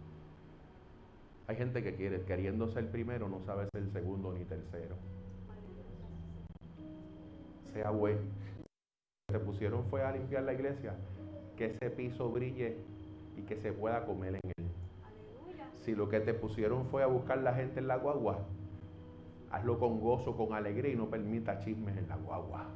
Hay 1.49 1.57
gente 1.57 1.83
que 1.83 1.95
quiere, 1.95 2.23
queriendo 2.23 2.69
ser 2.69 2.91
primero, 2.91 3.29
no 3.29 3.41
sabe 3.41 3.69
ser 3.73 3.89
segundo 3.93 4.33
ni 4.33 4.45
tercero. 4.45 4.97
Sea 7.73 7.91
bueno. 7.91 8.21
Se 9.31 9.39
pusieron 9.39 9.85
fue 9.85 10.03
a 10.03 10.13
limpiar 10.13 10.45
la 10.45 10.55
iglesia, 10.55 10.95
que 11.57 11.67
ese 11.67 11.91
piso 11.91 12.31
brille 12.31 12.77
y 13.37 13.43
que 13.43 13.57
se 13.57 13.73
pueda 13.73 14.05
comer 14.07 14.37
en 14.43 14.51
él. 14.57 14.67
Si 15.85 15.95
lo 15.95 16.09
que 16.09 16.21
te 16.21 16.35
pusieron 16.35 16.87
fue 16.87 17.03
a 17.03 17.07
buscar 17.07 17.39
la 17.39 17.55
gente 17.55 17.81
en 17.81 17.87
la 17.87 17.97
guagua, 17.97 18.45
Hazlo 19.51 19.79
con 19.79 20.01
gozo, 20.01 20.37
con 20.37 20.53
alegría 20.55 20.93
y 20.93 20.97
no 20.97 21.09
permita 21.09 21.59
chismes 21.61 21.97
en 21.97 22.09
la 22.09 22.17
guagua. 22.17 22.67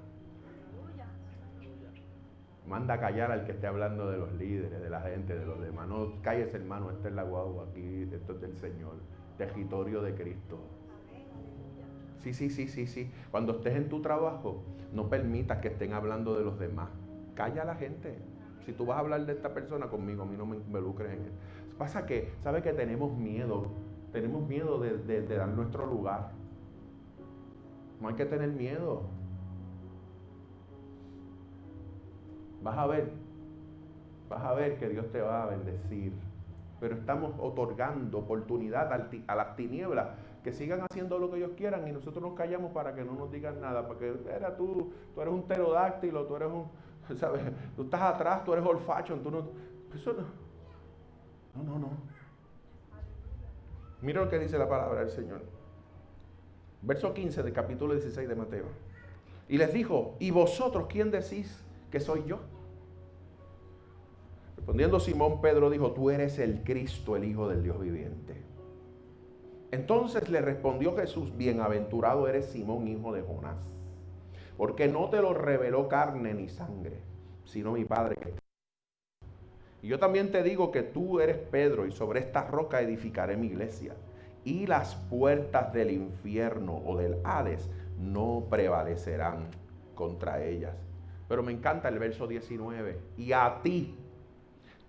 Manda 2.66 2.94
a 2.94 3.00
callar 3.00 3.32
al 3.32 3.44
que 3.44 3.52
esté 3.52 3.66
hablando 3.66 4.10
de 4.10 4.18
los 4.18 4.32
líderes, 4.34 4.80
de 4.80 4.90
la 4.90 5.00
gente, 5.00 5.36
de 5.36 5.44
los 5.44 5.60
demás. 5.60 5.88
No 5.88 6.20
calles, 6.22 6.54
hermano, 6.54 6.90
esta 6.90 7.08
es 7.08 7.14
la 7.14 7.24
guagua 7.24 7.66
aquí, 7.70 8.08
esto 8.12 8.34
es 8.34 8.40
del 8.40 8.56
Señor, 8.56 8.94
territorio 9.38 10.02
de 10.02 10.14
Cristo. 10.14 10.58
Sí, 12.18 12.34
sí, 12.34 12.50
sí, 12.50 12.68
sí, 12.68 12.86
sí. 12.86 13.10
Cuando 13.30 13.52
estés 13.56 13.76
en 13.76 13.88
tu 13.88 14.02
trabajo, 14.02 14.62
no 14.92 15.08
permitas 15.08 15.58
que 15.58 15.68
estén 15.68 15.94
hablando 15.94 16.36
de 16.36 16.44
los 16.44 16.58
demás. 16.58 16.90
Calla 17.34 17.62
a 17.62 17.64
la 17.64 17.74
gente. 17.76 18.18
Si 18.66 18.72
tú 18.72 18.84
vas 18.86 18.98
a 18.98 19.00
hablar 19.00 19.24
de 19.24 19.32
esta 19.32 19.54
persona 19.54 19.88
conmigo, 19.88 20.22
a 20.22 20.26
mí 20.26 20.36
no 20.36 20.44
me 20.44 20.56
involucres 20.56 21.12
en 21.12 21.24
él. 21.24 21.32
Pasa 21.78 22.04
que, 22.04 22.30
¿sabes 22.42 22.62
que 22.62 22.74
tenemos 22.74 23.16
miedo? 23.16 23.68
Tenemos 24.12 24.46
miedo 24.46 24.78
de 24.78 25.26
dar 25.26 25.48
nuestro 25.48 25.86
lugar. 25.86 26.32
No 28.00 28.08
hay 28.08 28.14
que 28.14 28.26
tener 28.26 28.50
miedo. 28.50 29.02
Vas 32.62 32.76
a 32.76 32.86
ver, 32.86 33.10
vas 34.28 34.42
a 34.44 34.52
ver 34.54 34.78
que 34.78 34.88
Dios 34.88 35.10
te 35.10 35.20
va 35.20 35.44
a 35.44 35.46
bendecir. 35.46 36.12
Pero 36.78 36.94
estamos 36.94 37.34
otorgando 37.38 38.18
oportunidad 38.18 38.90
a 38.92 39.34
las 39.34 39.56
tinieblas 39.56 40.08
que 40.42 40.52
sigan 40.52 40.80
haciendo 40.80 41.18
lo 41.18 41.30
que 41.30 41.36
ellos 41.36 41.52
quieran 41.56 41.86
y 41.86 41.92
nosotros 41.92 42.22
nos 42.22 42.34
callamos 42.34 42.72
para 42.72 42.94
que 42.94 43.04
no 43.04 43.12
nos 43.12 43.30
digan 43.30 43.60
nada. 43.60 43.86
Porque 43.86 44.14
era 44.34 44.56
tú, 44.56 44.92
tú 45.14 45.20
eres 45.20 45.34
un 45.34 45.42
pterodáctilo, 45.42 46.24
tú 46.26 46.36
eres 46.36 46.48
un, 46.48 46.68
¿sabes? 47.16 47.42
Tú 47.76 47.82
estás 47.82 48.00
atrás, 48.00 48.44
tú 48.44 48.52
eres 48.52 48.64
olfacho, 48.64 49.16
tú 49.16 49.30
no. 49.30 49.48
Eso 49.94 50.12
no. 50.14 50.24
No, 51.54 51.72
no, 51.72 51.78
no. 51.78 51.88
Mira 54.00 54.22
lo 54.22 54.30
que 54.30 54.38
dice 54.38 54.56
la 54.56 54.68
palabra 54.68 55.00
del 55.00 55.10
Señor. 55.10 55.42
Verso 56.82 57.12
15 57.12 57.42
del 57.42 57.52
capítulo 57.52 57.92
16 57.92 58.26
de 58.26 58.34
Mateo. 58.34 58.64
Y 59.48 59.58
les 59.58 59.72
dijo, 59.74 60.16
¿y 60.18 60.30
vosotros 60.30 60.86
quién 60.88 61.10
decís 61.10 61.62
que 61.90 62.00
soy 62.00 62.24
yo? 62.26 62.38
Respondiendo 64.56 65.00
Simón, 65.00 65.40
Pedro 65.40 65.70
dijo, 65.70 65.92
tú 65.92 66.10
eres 66.10 66.38
el 66.38 66.62
Cristo, 66.62 67.16
el 67.16 67.24
Hijo 67.24 67.48
del 67.48 67.62
Dios 67.62 67.80
viviente. 67.80 68.42
Entonces 69.70 70.28
le 70.28 70.40
respondió 70.40 70.96
Jesús, 70.96 71.36
bienaventurado 71.36 72.28
eres 72.28 72.46
Simón, 72.46 72.88
hijo 72.88 73.12
de 73.12 73.22
Jonás, 73.22 73.56
porque 74.56 74.88
no 74.88 75.08
te 75.08 75.22
lo 75.22 75.32
reveló 75.32 75.88
carne 75.88 76.34
ni 76.34 76.48
sangre, 76.48 77.00
sino 77.44 77.72
mi 77.72 77.84
Padre 77.84 78.16
que 78.16 78.40
y 79.82 79.88
yo 79.88 79.98
también 79.98 80.30
te 80.30 80.42
digo 80.42 80.70
que 80.70 80.82
tú 80.82 81.20
eres 81.20 81.38
Pedro 81.38 81.86
y 81.86 81.92
sobre 81.92 82.20
esta 82.20 82.44
roca 82.44 82.80
edificaré 82.82 83.36
mi 83.36 83.46
iglesia 83.46 83.94
y 84.44 84.66
las 84.66 84.94
puertas 84.94 85.72
del 85.72 85.90
infierno 85.90 86.82
o 86.84 86.96
del 86.96 87.16
Hades 87.24 87.68
no 87.98 88.46
prevalecerán 88.50 89.48
contra 89.94 90.44
ellas. 90.44 90.74
Pero 91.30 91.44
me 91.44 91.52
encanta 91.52 91.88
el 91.88 92.00
verso 92.00 92.26
19. 92.26 92.98
Y 93.16 93.30
a 93.32 93.60
ti 93.62 93.94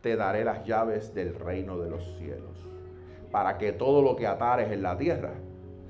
te 0.02 0.16
daré 0.16 0.44
las 0.44 0.66
llaves 0.66 1.14
del 1.14 1.36
reino 1.36 1.78
de 1.78 1.88
los 1.88 2.04
cielos, 2.18 2.58
para 3.32 3.60
que 3.60 3.74
todo 3.74 4.02
lo 4.02 4.16
que 4.16 4.26
atares 4.26 4.72
en 4.72 4.82
la 4.82 4.98
tierra 4.98 5.34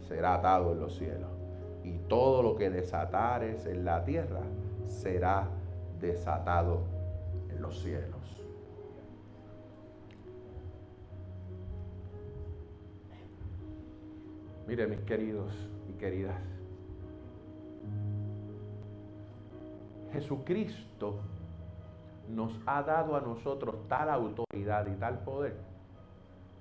será 0.09 0.33
atado 0.33 0.73
en 0.73 0.81
los 0.81 0.97
cielos, 0.97 1.31
y 1.85 1.99
todo 2.09 2.43
lo 2.43 2.57
que 2.57 2.69
desatares 2.69 3.65
en 3.65 3.85
la 3.85 4.03
tierra 4.03 4.41
será 4.87 5.47
desatado 6.01 6.81
en 7.49 7.61
los 7.61 7.81
cielos. 7.81 8.19
Mire, 14.67 14.85
mis 14.85 14.99
queridos 15.03 15.53
y 15.89 15.93
queridas, 15.93 16.41
Jesucristo 20.11 21.19
nos 22.29 22.59
ha 22.65 22.83
dado 22.83 23.15
a 23.15 23.21
nosotros 23.21 23.87
tal 23.87 24.09
autoridad 24.09 24.87
y 24.87 24.95
tal 24.95 25.19
poder 25.19 25.55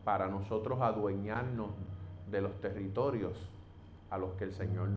para 0.05 0.29
nosotros 0.29 0.81
adueñarnos 0.81 1.71
de 2.31 2.41
los 2.41 2.61
territorios 2.61 3.37
a 4.11 4.19
los 4.19 4.33
que 4.35 4.45
el 4.45 4.53
Señor 4.53 4.89
nos 4.89 4.97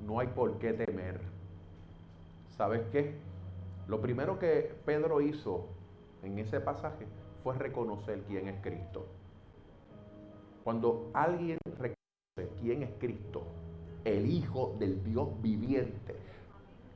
No 0.00 0.20
hay 0.20 0.28
por 0.28 0.58
qué 0.58 0.72
temer. 0.72 1.20
¿Sabes 2.50 2.82
qué? 2.92 3.18
Lo 3.88 4.00
primero 4.00 4.38
que 4.38 4.74
Pedro 4.84 5.20
hizo 5.20 5.66
en 6.22 6.38
ese 6.38 6.60
pasaje 6.60 7.06
fue 7.42 7.56
reconocer 7.56 8.22
quién 8.22 8.48
es 8.48 8.60
Cristo. 8.62 9.06
Cuando 10.64 11.10
alguien 11.12 11.58
reconoce 11.66 12.60
quién 12.60 12.82
es 12.82 12.90
Cristo, 12.98 13.44
el 14.06 14.24
Hijo 14.26 14.76
del 14.78 15.02
Dios 15.02 15.28
viviente, 15.42 16.14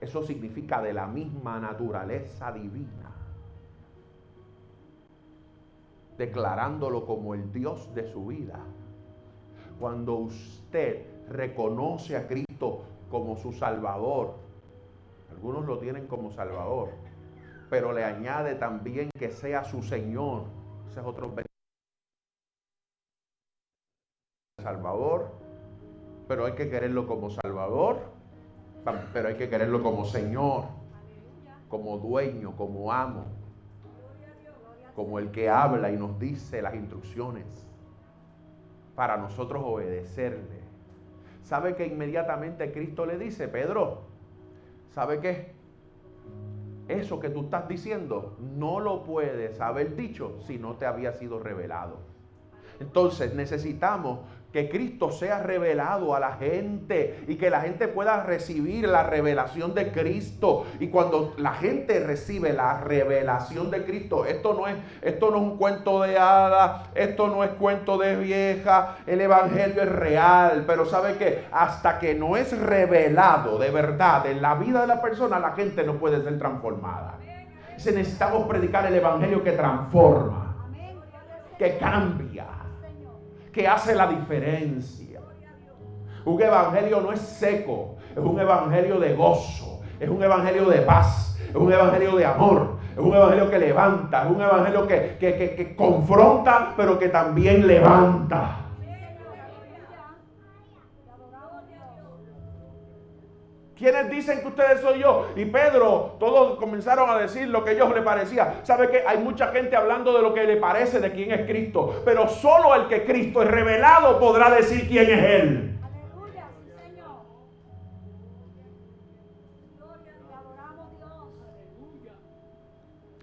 eso 0.01 0.23
significa 0.23 0.81
de 0.81 0.92
la 0.92 1.09
misma 1.09 1.59
naturaleza 1.59 2.53
divina, 2.53 3.11
declarándolo 6.16 7.05
como 7.05 7.35
el 7.35 7.53
Dios 7.53 7.92
de 7.94 8.07
su 8.12 8.27
vida. 8.27 8.61
Cuando 9.81 10.14
usted 10.14 11.05
reconoce 11.29 12.16
a 12.16 12.29
Cristo 12.29 12.85
como 13.11 13.37
su 13.37 13.53
Salvador, 13.53 14.37
algunos 15.31 15.64
lo 15.66 15.79
tienen 15.79 16.07
como 16.07 16.31
Salvador, 16.31 16.90
pero 17.68 17.92
le 17.92 18.05
añade 18.05 18.55
también 18.55 19.11
que 19.18 19.33
sea 19.33 19.64
su 19.64 19.83
Señor. 19.83 20.44
Ese 20.88 21.01
es 21.01 21.07
otro 21.07 21.35
Salvador, 24.62 25.39
pero 26.31 26.47
hay 26.47 26.53
que 26.53 26.71
quererlo 26.71 27.09
como 27.09 27.29
Salvador, 27.29 27.99
pero 29.12 29.27
hay 29.31 29.35
que 29.35 29.49
quererlo 29.49 29.83
como 29.83 30.05
Señor, 30.05 30.62
como 31.69 31.99
dueño, 31.99 32.55
como 32.57 32.93
amo, 32.93 33.25
como 34.95 35.19
el 35.19 35.33
que 35.33 35.51
habla 35.51 35.90
y 35.90 35.97
nos 35.97 36.21
dice 36.21 36.62
las 36.62 36.77
instrucciones 36.77 37.47
para 38.95 39.16
nosotros 39.16 39.61
obedecerle. 39.66 40.61
¿Sabe 41.43 41.75
que 41.75 41.88
inmediatamente 41.88 42.71
Cristo 42.71 43.07
le 43.07 43.19
dice, 43.19 43.49
Pedro, 43.49 44.03
¿sabe 44.90 45.19
qué? 45.19 45.53
Eso 46.87 47.19
que 47.19 47.31
tú 47.31 47.40
estás 47.40 47.66
diciendo 47.66 48.37
no 48.38 48.79
lo 48.79 49.03
puedes 49.03 49.61
haber 49.61 49.97
dicho 49.97 50.38
si 50.47 50.61
no 50.61 50.77
te 50.77 50.87
había 50.87 51.12
sido 51.12 51.40
revelado. 51.40 51.99
Entonces 52.79 53.35
necesitamos 53.35 54.21
que 54.52 54.68
Cristo 54.68 55.12
sea 55.12 55.42
revelado 55.42 56.14
a 56.14 56.20
la 56.20 56.32
gente 56.32 57.24
y 57.28 57.36
que 57.36 57.51
la 57.51 57.61
gente 57.61 57.88
pueda 57.88 58.24
recibir 58.24 58.88
la 58.88 59.05
revelación 59.05 59.74
de 59.74 59.92
Cristo. 59.92 60.66
Y 60.80 60.88
cuando 60.88 61.34
la 61.38 61.53
gente 61.53 62.01
recibe 62.01 62.53
la 62.53 62.80
revelación 62.80 63.70
de 63.70 63.84
Cristo, 63.84 64.26
esto 64.26 64.55
no 64.55 64.66
es, 64.66 64.76
esto 65.03 65.30
no 65.30 65.36
es 65.36 65.42
un 65.42 65.57
cuento 65.57 66.03
de 66.03 66.18
hadas, 66.18 66.88
esto 66.94 67.28
no 67.28 67.44
es 67.44 67.51
cuento 67.51 67.96
de 67.98 68.16
vieja, 68.16 68.96
el 69.07 69.20
Evangelio 69.20 69.82
es 69.82 69.88
real, 69.88 70.64
pero 70.66 70.84
sabe 70.84 71.14
que 71.14 71.44
hasta 71.53 71.98
que 71.98 72.14
no 72.14 72.36
es 72.36 72.59
revelado 72.59 73.59
de 73.59 73.70
verdad 73.70 74.26
en 74.26 74.42
la 74.42 74.55
vida 74.55 74.80
de 74.80 74.86
la 74.88 75.01
persona, 75.01 75.38
la 75.38 75.53
gente 75.53 75.84
no 75.84 75.94
puede 75.94 76.22
ser 76.22 76.38
transformada. 76.38 77.18
Se 77.76 77.92
necesitamos 77.92 78.46
predicar 78.46 78.84
el 78.86 78.94
Evangelio 78.94 79.42
que 79.42 79.53
transforma, 79.53 80.55
que 81.57 81.78
cambia 81.78 82.46
que 83.53 83.66
hace 83.66 83.94
la 83.94 84.07
diferencia. 84.07 85.20
Un 86.24 86.40
evangelio 86.40 87.01
no 87.01 87.12
es 87.12 87.20
seco, 87.20 87.96
es 88.12 88.18
un 88.18 88.38
evangelio 88.38 89.01
de 89.01 89.14
gozo, 89.14 89.80
es 89.98 90.09
un 90.09 90.22
evangelio 90.22 90.68
de 90.68 90.82
paz, 90.82 91.38
es 91.48 91.55
un 91.55 91.72
evangelio 91.72 92.16
de 92.16 92.26
amor, 92.26 92.78
Es 92.92 92.98
un 92.98 93.14
evangelio 93.14 93.48
que 93.48 93.59
levanta, 93.59 94.24
es 94.24 94.30
un 94.30 94.42
evangelio 94.42 94.86
que, 94.86 95.16
que 95.18 95.74
confronta, 95.76 96.74
pero 96.76 96.98
que 96.98 97.09
también 97.09 97.66
levanta. 97.66 98.70
¿Quiénes 103.81 104.11
dicen 104.11 104.43
que 104.43 104.49
ustedes 104.49 104.83
soy 104.83 104.99
yo? 104.99 105.28
Y 105.37 105.47
Pedro, 105.47 106.16
todos 106.20 106.59
comenzaron 106.59 107.09
a 107.09 107.16
decir 107.16 107.49
lo 107.49 107.64
que 107.64 107.70
a 107.70 107.72
ellos 107.72 107.95
les 107.95 108.05
parecía. 108.05 108.61
¿Sabe 108.62 108.91
que 108.91 109.05
hay 109.07 109.16
mucha 109.16 109.47
gente 109.53 109.74
hablando 109.74 110.12
de 110.12 110.20
lo 110.20 110.35
que 110.35 110.45
le 110.45 110.59
parece 110.59 111.01
de 111.01 111.11
quién 111.12 111.31
es 111.33 111.47
Cristo? 111.47 112.03
Pero 112.05 112.28
solo 112.28 112.74
el 112.74 112.89
que 112.89 113.07
Cristo 113.07 113.43
es 113.43 113.51
revelado 113.51 114.20
podrá 114.20 114.51
decir 114.51 114.87
quién 114.87 115.05
es 115.05 115.24
Él. 115.24 115.78
Aleluya, 115.83 116.45
Señor. 116.76 117.22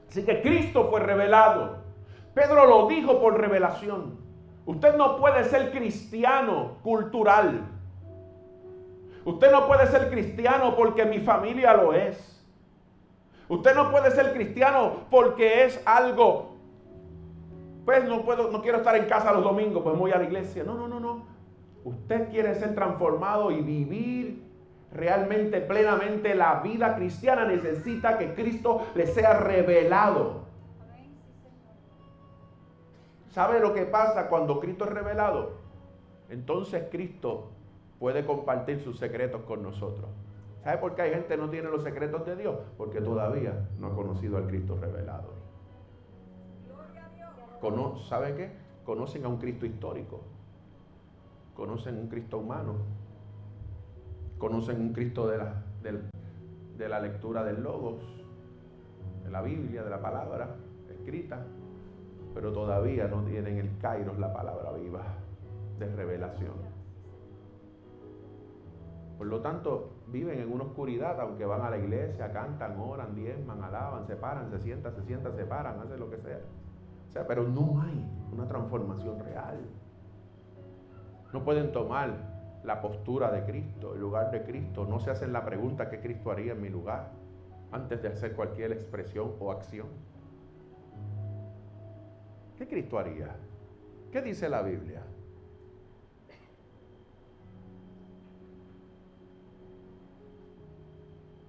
Así 0.10 0.26
que 0.26 0.42
Cristo 0.42 0.88
fue 0.90 1.02
revelado. 1.02 1.84
Pedro 2.34 2.66
lo 2.66 2.88
dijo 2.88 3.22
por 3.22 3.40
revelación. 3.40 4.20
Usted 4.66 4.96
no 4.96 5.18
puede 5.18 5.44
ser 5.44 5.70
cristiano 5.70 6.80
cultural. 6.82 7.77
Usted 9.28 9.52
no 9.52 9.68
puede 9.68 9.86
ser 9.88 10.10
cristiano 10.10 10.74
porque 10.78 11.04
mi 11.04 11.20
familia 11.20 11.74
lo 11.74 11.94
es. 11.94 12.42
Usted 13.50 13.76
no 13.76 13.92
puede 13.92 14.10
ser 14.12 14.32
cristiano 14.32 15.02
porque 15.12 15.66
es 15.66 15.84
algo. 15.86 16.56
Pues 17.84 18.06
no 18.06 18.24
puedo, 18.24 18.50
no 18.50 18.62
quiero 18.62 18.78
estar 18.78 18.96
en 18.96 19.04
casa 19.04 19.34
los 19.34 19.44
domingos, 19.44 19.84
pues 19.84 19.98
voy 19.98 20.12
a 20.14 20.18
la 20.18 20.24
iglesia. 20.24 20.64
No, 20.64 20.76
no, 20.76 20.88
no, 20.88 21.02
no. 21.02 21.26
Usted 21.84 22.30
quiere 22.30 22.56
ser 22.56 22.74
transformado 22.74 23.52
y 23.52 23.60
vivir 23.60 24.46
realmente 24.94 25.60
plenamente 25.60 26.34
la 26.34 26.62
vida 26.62 26.96
cristiana. 26.96 27.44
Necesita 27.44 28.18
que 28.18 28.34
Cristo 28.34 28.88
le 28.96 29.08
sea 29.08 29.34
revelado. 29.42 30.46
¿Sabe 33.32 33.60
lo 33.60 33.74
que 33.74 33.84
pasa 33.84 34.30
cuando 34.30 34.62
Cristo 34.62 34.86
es 34.86 34.92
revelado? 34.92 35.58
Entonces 36.30 36.86
Cristo 36.90 37.57
puede 38.00 38.26
compartir 38.26 38.82
sus 38.82 38.98
secretos 38.98 39.42
con 39.44 39.64
nosotros. 39.64 40.10
¿Sabe 40.64 40.78
por 40.80 40.96
qué 40.96 41.04
hay 41.04 41.12
gente 41.12 41.30
que 41.30 41.38
no 41.38 41.50
tiene 41.50 41.70
los 41.70 41.84
secretos 41.84 42.26
de 42.26 42.36
Dios? 42.36 42.58
Porque 42.78 43.02
todavía 43.02 43.70
no 43.80 43.88
ha 43.88 43.96
conocido 43.96 44.38
al 44.38 44.48
Cristo 44.48 44.78
revelado. 44.80 45.38
¿Sabe 48.08 48.36
qué? 48.36 48.52
Conocen 48.86 49.26
a 49.26 49.28
un 49.28 49.38
Cristo 49.38 49.66
histórico. 49.66 50.22
Conocen 51.56 51.98
un 51.98 52.08
Cristo 52.08 52.38
humano. 52.38 52.76
Conocen 54.38 54.80
un 54.80 54.94
Cristo 54.94 55.28
de 55.28 55.38
la, 55.38 55.64
de 56.78 56.90
la 56.90 57.00
lectura 57.00 57.44
del 57.44 57.64
Logos, 57.64 58.04
de 59.24 59.32
la 59.32 59.42
Biblia, 59.42 59.84
de 59.84 59.90
la 59.90 60.02
palabra 60.02 60.56
escrita. 60.90 61.46
Pero 62.34 62.54
todavía 62.54 63.08
no 63.08 63.24
tienen 63.24 63.58
el 63.58 63.78
Kairos, 63.80 64.18
la 64.20 64.32
palabra 64.32 64.72
viva 64.72 65.04
de 65.80 65.88
revelación. 65.88 66.77
Por 69.18 69.28
lo 69.28 69.42
tanto, 69.42 70.04
viven 70.08 70.40
en 70.40 70.52
una 70.52 70.66
oscuridad, 70.66 71.20
aunque 71.20 71.46
van 71.46 71.62
a 71.62 71.70
la 71.72 71.78
iglesia, 71.78 72.32
cantan, 72.32 72.80
oran, 72.80 73.16
diezman, 73.16 73.64
alaban, 73.64 74.06
se 74.06 74.16
paran, 74.16 74.52
se 74.52 74.60
sientan, 74.60 74.94
se 74.94 75.04
sientan, 75.04 75.36
se 75.36 75.46
paran, 75.46 75.80
hacen 75.80 76.00
lo 76.00 76.10
que 76.10 76.18
sea. 76.18 76.40
O 77.10 77.12
sea, 77.12 77.26
pero 77.26 77.44
no 77.44 77.82
hay 77.82 78.06
una 78.32 78.48
transformación 78.48 79.20
real. 79.20 79.60
No 81.34 81.44
pueden 81.44 81.72
tomar 81.72 82.12
la 82.64 82.82
postura 82.82 83.32
de 83.32 83.44
Cristo, 83.44 83.96
el 83.96 84.02
lugar 84.02 84.30
de 84.30 84.44
Cristo. 84.44 84.86
No 84.86 85.00
se 85.00 85.10
hacen 85.10 85.34
la 85.34 85.44
pregunta 85.44 85.90
qué 85.90 86.00
Cristo 86.00 86.32
haría 86.32 86.52
en 86.52 86.62
mi 86.62 86.70
lugar 86.70 87.12
antes 87.72 88.02
de 88.02 88.10
hacer 88.10 88.36
cualquier 88.36 88.72
expresión 88.72 89.34
o 89.40 89.52
acción. 89.52 89.88
¿Qué 92.58 92.68
Cristo 92.68 93.00
haría? 93.00 93.36
¿Qué 94.12 94.22
dice 94.22 94.50
la 94.50 94.62
Biblia? 94.62 95.02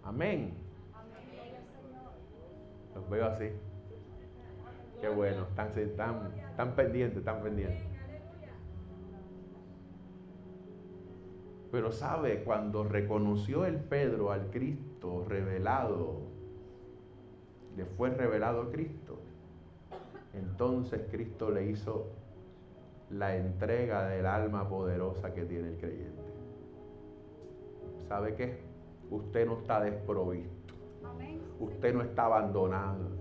Amén. 0.09 0.55
Los 2.95 3.11
veo 3.11 3.27
así. 3.27 3.51
Qué 5.03 5.09
bueno, 5.11 5.43
están, 5.43 5.79
están, 5.79 6.33
están 6.51 6.75
pendientes, 6.75 7.23
pendientes. 7.23 7.85
Pero 11.71 11.93
sabe, 11.93 12.43
cuando 12.43 12.85
reconoció 12.85 13.67
el 13.67 13.77
Pedro 13.77 14.33
al 14.33 14.51
Cristo 14.51 15.27
revelado, 15.29 16.23
le 17.77 17.85
fue 17.85 18.09
revelado 18.09 18.71
Cristo, 18.71 19.19
entonces 20.33 21.03
Cristo 21.11 21.51
le 21.51 21.67
hizo 21.67 22.07
la 23.11 23.37
entrega 23.37 24.09
del 24.09 24.25
alma 24.25 24.67
poderosa 24.71 25.35
que 25.35 25.45
tiene 25.45 25.69
el 25.69 25.77
creyente. 25.77 26.23
¿Sabe 28.09 28.35
qué? 28.35 28.68
Usted 29.11 29.47
no 29.47 29.59
está 29.59 29.81
desprovisto. 29.81 30.75
Usted 31.61 31.95
no 31.95 32.03
está 32.03 32.27
abandonado. 32.27 33.19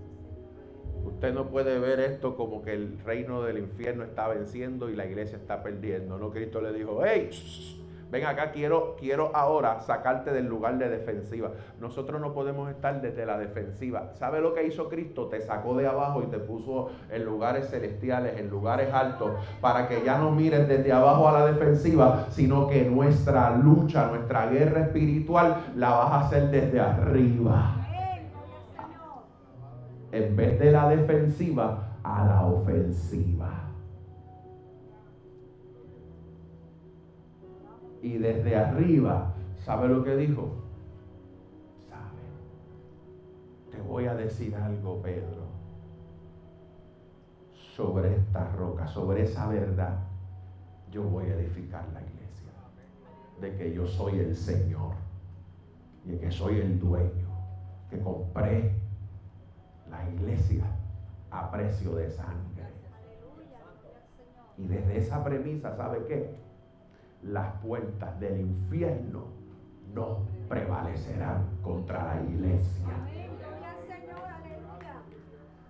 Usted 1.04 1.32
no 1.32 1.48
puede 1.48 1.78
ver 1.78 2.00
esto 2.00 2.36
como 2.36 2.62
que 2.62 2.72
el 2.72 2.98
reino 3.00 3.42
del 3.42 3.58
infierno 3.58 4.04
está 4.04 4.28
venciendo 4.28 4.90
y 4.90 4.96
la 4.96 5.06
iglesia 5.06 5.38
está 5.38 5.62
perdiendo. 5.62 6.18
No, 6.18 6.30
Cristo 6.30 6.60
le 6.60 6.72
dijo, 6.72 7.00
hey, 7.04 7.30
ven 8.10 8.24
acá, 8.24 8.52
quiero, 8.52 8.96
quiero 8.98 9.30
ahora 9.34 9.80
sacarte 9.80 10.32
del 10.32 10.46
lugar 10.46 10.78
de 10.78 10.88
defensiva. 10.88 11.50
Nosotros 11.80 12.20
no 12.20 12.32
podemos 12.32 12.70
estar 12.70 13.00
desde 13.00 13.26
la 13.26 13.38
defensiva. 13.38 14.10
¿Sabe 14.14 14.40
lo 14.40 14.54
que 14.54 14.66
hizo 14.66 14.88
Cristo? 14.88 15.26
Te 15.26 15.40
sacó 15.40 15.74
de 15.76 15.86
abajo 15.86 16.22
y 16.22 16.26
te 16.26 16.38
puso 16.38 16.90
en 17.10 17.24
lugares 17.24 17.68
celestiales, 17.70 18.38
en 18.38 18.48
lugares 18.48 18.92
altos, 18.92 19.32
para 19.60 19.88
que 19.88 20.02
ya 20.04 20.18
no 20.18 20.30
mires 20.30 20.68
desde 20.68 20.92
abajo 20.92 21.28
a 21.28 21.32
la 21.32 21.46
defensiva, 21.46 22.26
sino 22.30 22.68
que 22.68 22.84
nuestra 22.84 23.56
lucha, 23.56 24.08
nuestra 24.08 24.46
guerra 24.46 24.82
espiritual 24.82 25.56
la 25.76 25.90
vas 25.90 26.12
a 26.12 26.20
hacer 26.26 26.50
desde 26.50 26.80
arriba. 26.80 27.74
En 30.10 30.36
vez 30.36 30.58
de 30.58 30.72
la 30.72 30.88
defensiva, 30.88 31.88
a 32.02 32.24
la 32.24 32.46
ofensiva. 32.46 33.37
Y 38.02 38.18
desde 38.18 38.56
arriba, 38.56 39.34
¿sabe 39.64 39.88
lo 39.88 40.04
que 40.04 40.16
dijo? 40.16 40.52
Sabe. 41.88 42.20
Te 43.70 43.80
voy 43.80 44.06
a 44.06 44.14
decir 44.14 44.54
algo, 44.54 45.02
Pedro, 45.02 45.48
sobre 47.52 48.16
esta 48.16 48.50
roca, 48.52 48.86
sobre 48.86 49.24
esa 49.24 49.48
verdad. 49.48 49.98
Yo 50.90 51.02
voy 51.02 51.26
a 51.26 51.34
edificar 51.34 51.84
la 51.92 52.00
iglesia. 52.00 52.18
De 53.40 53.56
que 53.56 53.72
yo 53.72 53.86
soy 53.86 54.18
el 54.18 54.34
Señor 54.36 54.94
y 56.04 56.16
que 56.16 56.30
soy 56.30 56.58
el 56.58 56.78
dueño, 56.80 57.28
que 57.90 58.00
compré 58.00 58.74
la 59.90 60.08
iglesia 60.10 60.64
a 61.30 61.50
precio 61.50 61.94
de 61.94 62.10
sangre. 62.10 62.48
Y 64.56 64.66
desde 64.66 64.98
esa 64.98 65.22
premisa, 65.22 65.76
¿sabe 65.76 66.04
qué? 66.08 66.47
Las 67.22 67.52
puertas 67.62 68.18
del 68.20 68.40
infierno 68.40 69.24
no 69.94 70.20
prevalecerán 70.48 71.44
contra 71.62 72.14
la 72.14 72.22
iglesia. 72.22 72.94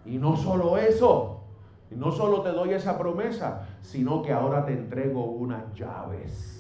Y 0.05 0.19
no 0.19 0.37
solo 0.37 0.79
eso, 0.79 1.41
y 1.91 1.95
no 1.95 2.13
solo 2.13 2.43
te 2.43 2.51
doy 2.51 2.73
esa 2.73 2.99
promesa, 2.99 3.67
sino 3.81 4.23
que 4.23 4.33
ahora 4.33 4.65
te 4.65 4.73
entrego 4.73 5.25
unas 5.25 5.73
llaves. 5.75 6.55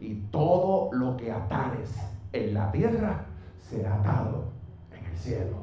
Y 0.00 0.14
todo 0.30 0.90
lo 0.92 1.16
que 1.16 1.30
atares 1.30 1.94
en 2.32 2.54
la 2.54 2.72
tierra 2.72 3.26
será 3.58 3.96
atado 3.96 4.44
en 4.96 5.04
el 5.04 5.16
cielo. 5.16 5.56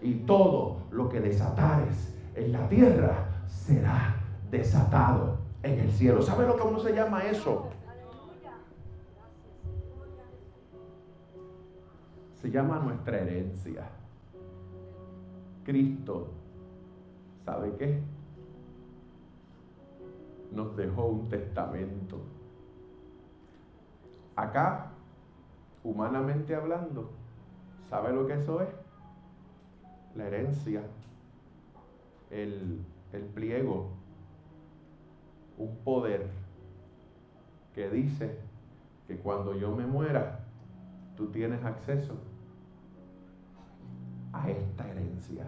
Y 0.00 0.14
todo 0.14 0.78
lo 0.90 1.08
que 1.08 1.20
desatares 1.20 2.14
en 2.34 2.52
la 2.52 2.68
tierra 2.68 3.26
será 3.46 4.16
desatado 4.50 5.37
en 5.62 5.80
el 5.80 5.90
cielo. 5.92 6.22
¿Sabe 6.22 6.46
lo 6.46 6.56
que 6.56 6.62
uno 6.62 6.78
se 6.80 6.94
llama 6.94 7.24
eso? 7.24 7.70
Se 12.40 12.50
llama 12.50 12.78
nuestra 12.78 13.18
herencia. 13.18 13.88
Cristo, 15.64 16.28
¿sabe 17.44 17.74
qué? 17.76 18.00
Nos 20.52 20.76
dejó 20.76 21.06
un 21.06 21.28
testamento. 21.28 22.20
Acá, 24.36 24.92
humanamente 25.82 26.54
hablando, 26.54 27.10
¿sabe 27.90 28.12
lo 28.12 28.26
que 28.26 28.34
eso 28.34 28.62
es? 28.62 28.68
La 30.14 30.28
herencia, 30.28 30.82
el, 32.30 32.80
el 33.12 33.22
pliego 33.24 33.97
un 35.58 35.76
poder 35.78 36.28
que 37.74 37.90
dice 37.90 38.38
que 39.06 39.16
cuando 39.18 39.54
yo 39.54 39.74
me 39.74 39.86
muera, 39.86 40.40
tú 41.16 41.26
tienes 41.28 41.62
acceso 41.64 42.14
a 44.32 44.50
esta 44.50 44.88
herencia. 44.88 45.44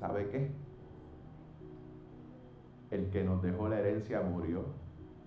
¿Sabe 0.00 0.28
qué? 0.28 0.50
El 2.90 3.10
que 3.10 3.24
nos 3.24 3.42
dejó 3.42 3.68
la 3.68 3.78
herencia 3.78 4.20
murió 4.22 4.64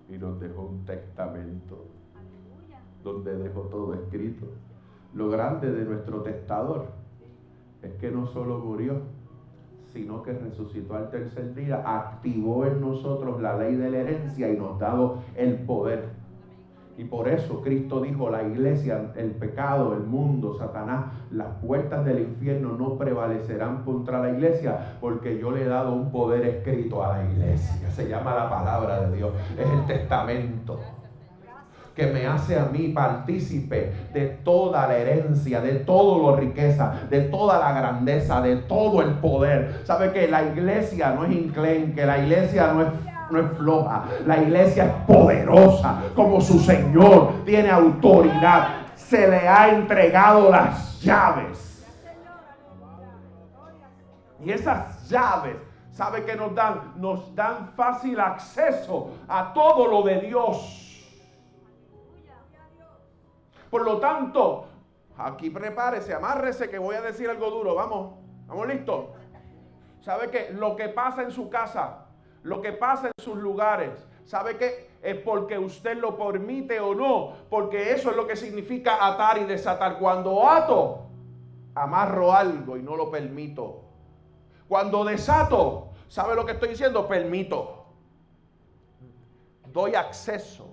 y 0.09 0.17
nos 0.17 0.39
dejó 0.39 0.63
un 0.63 0.85
testamento 0.85 1.85
donde 3.03 3.37
dejó 3.37 3.61
todo 3.63 3.93
escrito. 3.93 4.47
Lo 5.13 5.29
grande 5.29 5.71
de 5.71 5.85
nuestro 5.85 6.21
testador 6.21 6.87
es 7.81 7.93
que 7.95 8.11
no 8.11 8.27
solo 8.27 8.59
murió, 8.59 9.01
sino 9.97 10.21
que 10.21 10.31
resucitó 10.31 10.95
al 10.95 11.09
tercer 11.09 11.55
día, 11.55 11.81
activó 11.83 12.65
en 12.65 12.79
nosotros 12.79 13.41
la 13.41 13.57
ley 13.57 13.75
de 13.75 13.89
la 13.89 13.97
herencia 13.97 14.51
y 14.51 14.55
nos 14.55 14.79
dado 14.79 15.23
el 15.35 15.55
poder. 15.55 16.09
Y 16.97 17.03
por 17.03 17.27
eso 17.27 17.61
Cristo 17.61 18.01
dijo, 18.01 18.29
la 18.29 18.43
iglesia, 18.43 19.11
el 19.15 19.31
pecado, 19.31 19.93
el 19.93 20.03
mundo, 20.03 20.55
Satanás, 20.57 21.05
las 21.31 21.47
puertas 21.63 22.05
del 22.05 22.19
infierno 22.19 22.75
no 22.77 22.97
prevalecerán 22.97 23.83
contra 23.83 24.19
la 24.19 24.31
iglesia, 24.31 24.97
porque 24.99 25.39
yo 25.39 25.51
le 25.51 25.63
he 25.63 25.67
dado 25.67 25.93
un 25.93 26.11
poder 26.11 26.45
escrito 26.45 27.03
a 27.03 27.17
la 27.17 27.31
iglesia. 27.31 27.89
Se 27.91 28.07
llama 28.07 28.35
la 28.35 28.49
palabra 28.49 29.01
de 29.01 29.17
Dios, 29.17 29.31
es 29.57 29.67
el 29.67 29.85
testamento 29.85 30.79
que 31.97 32.05
me 32.05 32.27
hace 32.27 32.59
a 32.59 32.65
mí 32.65 32.89
partícipe 32.89 33.91
de 34.13 34.27
toda 34.43 34.87
la 34.87 34.95
herencia, 34.95 35.61
de 35.61 35.79
toda 35.79 36.31
la 36.31 36.37
riqueza, 36.39 36.93
de 37.09 37.21
toda 37.21 37.57
la 37.57 37.71
grandeza, 37.71 38.39
de 38.39 38.57
todo 38.57 39.01
el 39.01 39.15
poder. 39.15 39.81
¿Sabe 39.83 40.11
que 40.13 40.27
la 40.27 40.43
iglesia 40.43 41.09
no 41.13 41.25
es 41.25 41.31
inclenque, 41.31 42.05
la 42.05 42.19
iglesia 42.19 42.71
no 42.71 42.83
es 42.83 42.87
no 43.29 43.41
es 43.41 43.57
floja, 43.57 44.03
la 44.25 44.41
iglesia 44.41 44.85
es 44.85 44.91
poderosa, 45.05 46.01
como 46.15 46.39
su 46.39 46.59
Señor 46.59 47.43
tiene 47.43 47.69
autoridad, 47.69 48.69
se 48.95 49.27
le 49.27 49.45
ha 49.45 49.67
entregado 49.67 50.49
las 50.49 51.01
llaves. 51.01 51.85
Y 54.41 54.49
esas 54.49 55.09
llaves, 55.09 55.57
¿sabe 55.91 56.23
que 56.23 56.37
nos 56.37 56.55
dan? 56.55 56.93
Nos 56.95 57.35
dan 57.35 57.71
fácil 57.75 58.17
acceso 58.17 59.09
a 59.27 59.51
todo 59.53 59.87
lo 59.87 60.03
de 60.03 60.21
Dios. 60.21 60.86
Por 63.69 63.83
lo 63.83 63.99
tanto, 63.99 64.67
aquí 65.17 65.49
prepárese, 65.49 66.13
amárrese 66.13 66.69
que 66.69 66.79
voy 66.79 66.95
a 66.95 67.01
decir 67.01 67.29
algo 67.29 67.49
duro. 67.49 67.75
Vamos, 67.75 68.15
vamos 68.47 68.67
listos. 68.67 69.05
¿Sabe 70.01 70.29
que 70.29 70.51
lo 70.53 70.75
que 70.75 70.89
pasa 70.89 71.23
en 71.23 71.31
su 71.31 71.49
casa, 71.49 72.05
lo 72.43 72.61
que 72.61 72.71
pasa 72.71 73.07
en 73.07 73.23
sus 73.23 73.35
lugares, 73.35 74.07
¿sabe 74.23 74.57
que 74.57 74.89
es 75.01 75.15
porque 75.17 75.59
usted 75.59 75.97
lo 75.97 76.17
permite 76.17 76.79
o 76.79 76.95
no? 76.95 77.33
Porque 77.49 77.91
eso 77.91 78.11
es 78.11 78.15
lo 78.15 78.25
que 78.25 78.35
significa 78.35 79.05
atar 79.05 79.37
y 79.37 79.43
desatar. 79.43 79.99
Cuando 79.99 80.47
ato, 80.47 81.07
amarro 81.75 82.33
algo 82.33 82.77
y 82.77 82.81
no 82.81 82.95
lo 82.95 83.11
permito. 83.11 83.81
Cuando 84.67 85.03
desato, 85.03 85.89
¿sabe 86.07 86.35
lo 86.35 86.45
que 86.45 86.53
estoy 86.53 86.69
diciendo? 86.69 87.07
Permito. 87.07 87.85
Doy 89.71 89.95
acceso, 89.95 90.66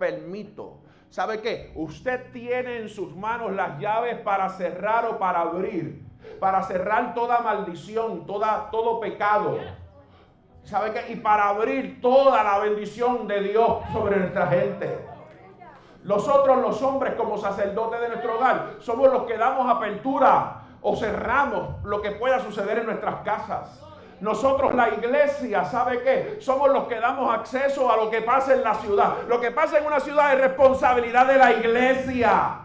permito. 0.00 0.78
¿Sabe 1.10 1.40
qué? 1.40 1.72
Usted 1.76 2.32
tiene 2.32 2.78
en 2.78 2.88
sus 2.88 3.14
manos 3.14 3.52
las 3.52 3.78
llaves 3.78 4.18
para 4.20 4.48
cerrar 4.48 5.04
o 5.06 5.18
para 5.18 5.42
abrir. 5.42 6.04
Para 6.40 6.62
cerrar 6.62 7.14
toda 7.14 7.40
maldición, 7.40 8.26
toda, 8.26 8.70
todo 8.70 8.98
pecado. 8.98 9.58
¿Sabe 10.64 10.92
qué? 10.92 11.12
Y 11.12 11.16
para 11.16 11.50
abrir 11.50 12.00
toda 12.00 12.42
la 12.42 12.58
bendición 12.58 13.28
de 13.28 13.42
Dios 13.42 13.78
sobre 13.92 14.16
nuestra 14.16 14.46
gente. 14.48 14.98
Nosotros 16.02 16.58
los 16.58 16.80
hombres 16.82 17.14
como 17.14 17.36
sacerdotes 17.36 18.00
de 18.00 18.08
nuestro 18.08 18.36
hogar 18.36 18.76
somos 18.78 19.12
los 19.12 19.24
que 19.24 19.36
damos 19.36 19.68
apertura 19.68 20.62
o 20.80 20.96
cerramos 20.96 21.84
lo 21.84 22.00
que 22.00 22.12
pueda 22.12 22.40
suceder 22.40 22.78
en 22.78 22.86
nuestras 22.86 23.16
casas. 23.22 23.82
Nosotros 24.20 24.74
la 24.74 24.90
iglesia, 24.90 25.64
¿sabe 25.64 26.02
qué? 26.02 26.36
Somos 26.40 26.70
los 26.70 26.84
que 26.88 27.00
damos 27.00 27.32
acceso 27.32 27.90
a 27.90 27.96
lo 27.96 28.10
que 28.10 28.20
pasa 28.20 28.54
en 28.54 28.62
la 28.62 28.74
ciudad. 28.74 29.26
Lo 29.26 29.40
que 29.40 29.50
pasa 29.50 29.78
en 29.78 29.86
una 29.86 29.98
ciudad 29.98 30.34
es 30.34 30.40
responsabilidad 30.40 31.26
de 31.26 31.38
la 31.38 31.52
iglesia. 31.52 32.60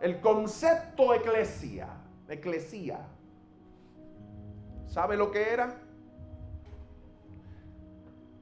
El 0.00 0.20
concepto 0.20 1.14
eclesia, 1.14 1.86
eclesia, 2.28 2.98
¿sabe 4.88 5.16
lo 5.16 5.30
que 5.30 5.52
era? 5.52 5.76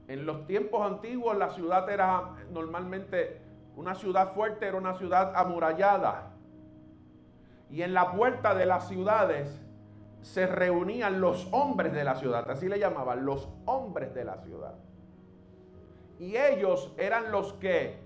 En 0.08 0.24
los 0.24 0.46
tiempos 0.46 0.90
antiguos 0.90 1.36
la 1.36 1.50
ciudad 1.50 1.88
era 1.90 2.30
normalmente 2.50 3.42
una 3.76 3.94
ciudad 3.94 4.32
fuerte, 4.32 4.66
era 4.66 4.78
una 4.78 4.94
ciudad 4.94 5.36
amurallada. 5.36 6.30
Y 7.68 7.82
en 7.82 7.92
la 7.92 8.12
puerta 8.12 8.54
de 8.54 8.64
las 8.64 8.88
ciudades 8.88 9.60
se 10.22 10.46
reunían 10.46 11.20
los 11.20 11.48
hombres 11.52 11.92
de 11.92 12.04
la 12.04 12.14
ciudad, 12.16 12.48
así 12.50 12.68
le 12.68 12.78
llamaban, 12.78 13.24
los 13.24 13.48
hombres 13.64 14.14
de 14.14 14.24
la 14.24 14.36
ciudad. 14.38 14.74
Y 16.18 16.36
ellos 16.36 16.92
eran 16.98 17.32
los 17.32 17.54
que 17.54 17.98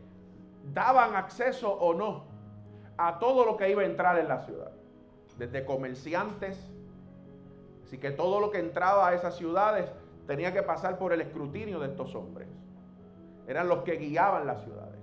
daban 0.72 1.16
acceso 1.16 1.72
o 1.72 1.94
no 1.94 2.24
a 2.96 3.18
todo 3.18 3.44
lo 3.44 3.56
que 3.56 3.70
iba 3.70 3.82
a 3.82 3.86
entrar 3.86 4.18
en 4.18 4.28
la 4.28 4.40
ciudad, 4.44 4.70
desde 5.36 5.64
comerciantes, 5.64 6.56
así 7.82 7.98
que 7.98 8.12
todo 8.12 8.40
lo 8.40 8.50
que 8.50 8.60
entraba 8.60 9.08
a 9.08 9.14
esas 9.14 9.36
ciudades 9.36 9.90
tenía 10.28 10.52
que 10.52 10.62
pasar 10.62 10.96
por 10.98 11.12
el 11.12 11.20
escrutinio 11.20 11.80
de 11.80 11.88
estos 11.88 12.14
hombres. 12.14 12.48
Eran 13.48 13.68
los 13.68 13.82
que 13.82 13.96
guiaban 13.96 14.46
las 14.46 14.62
ciudades. 14.62 15.00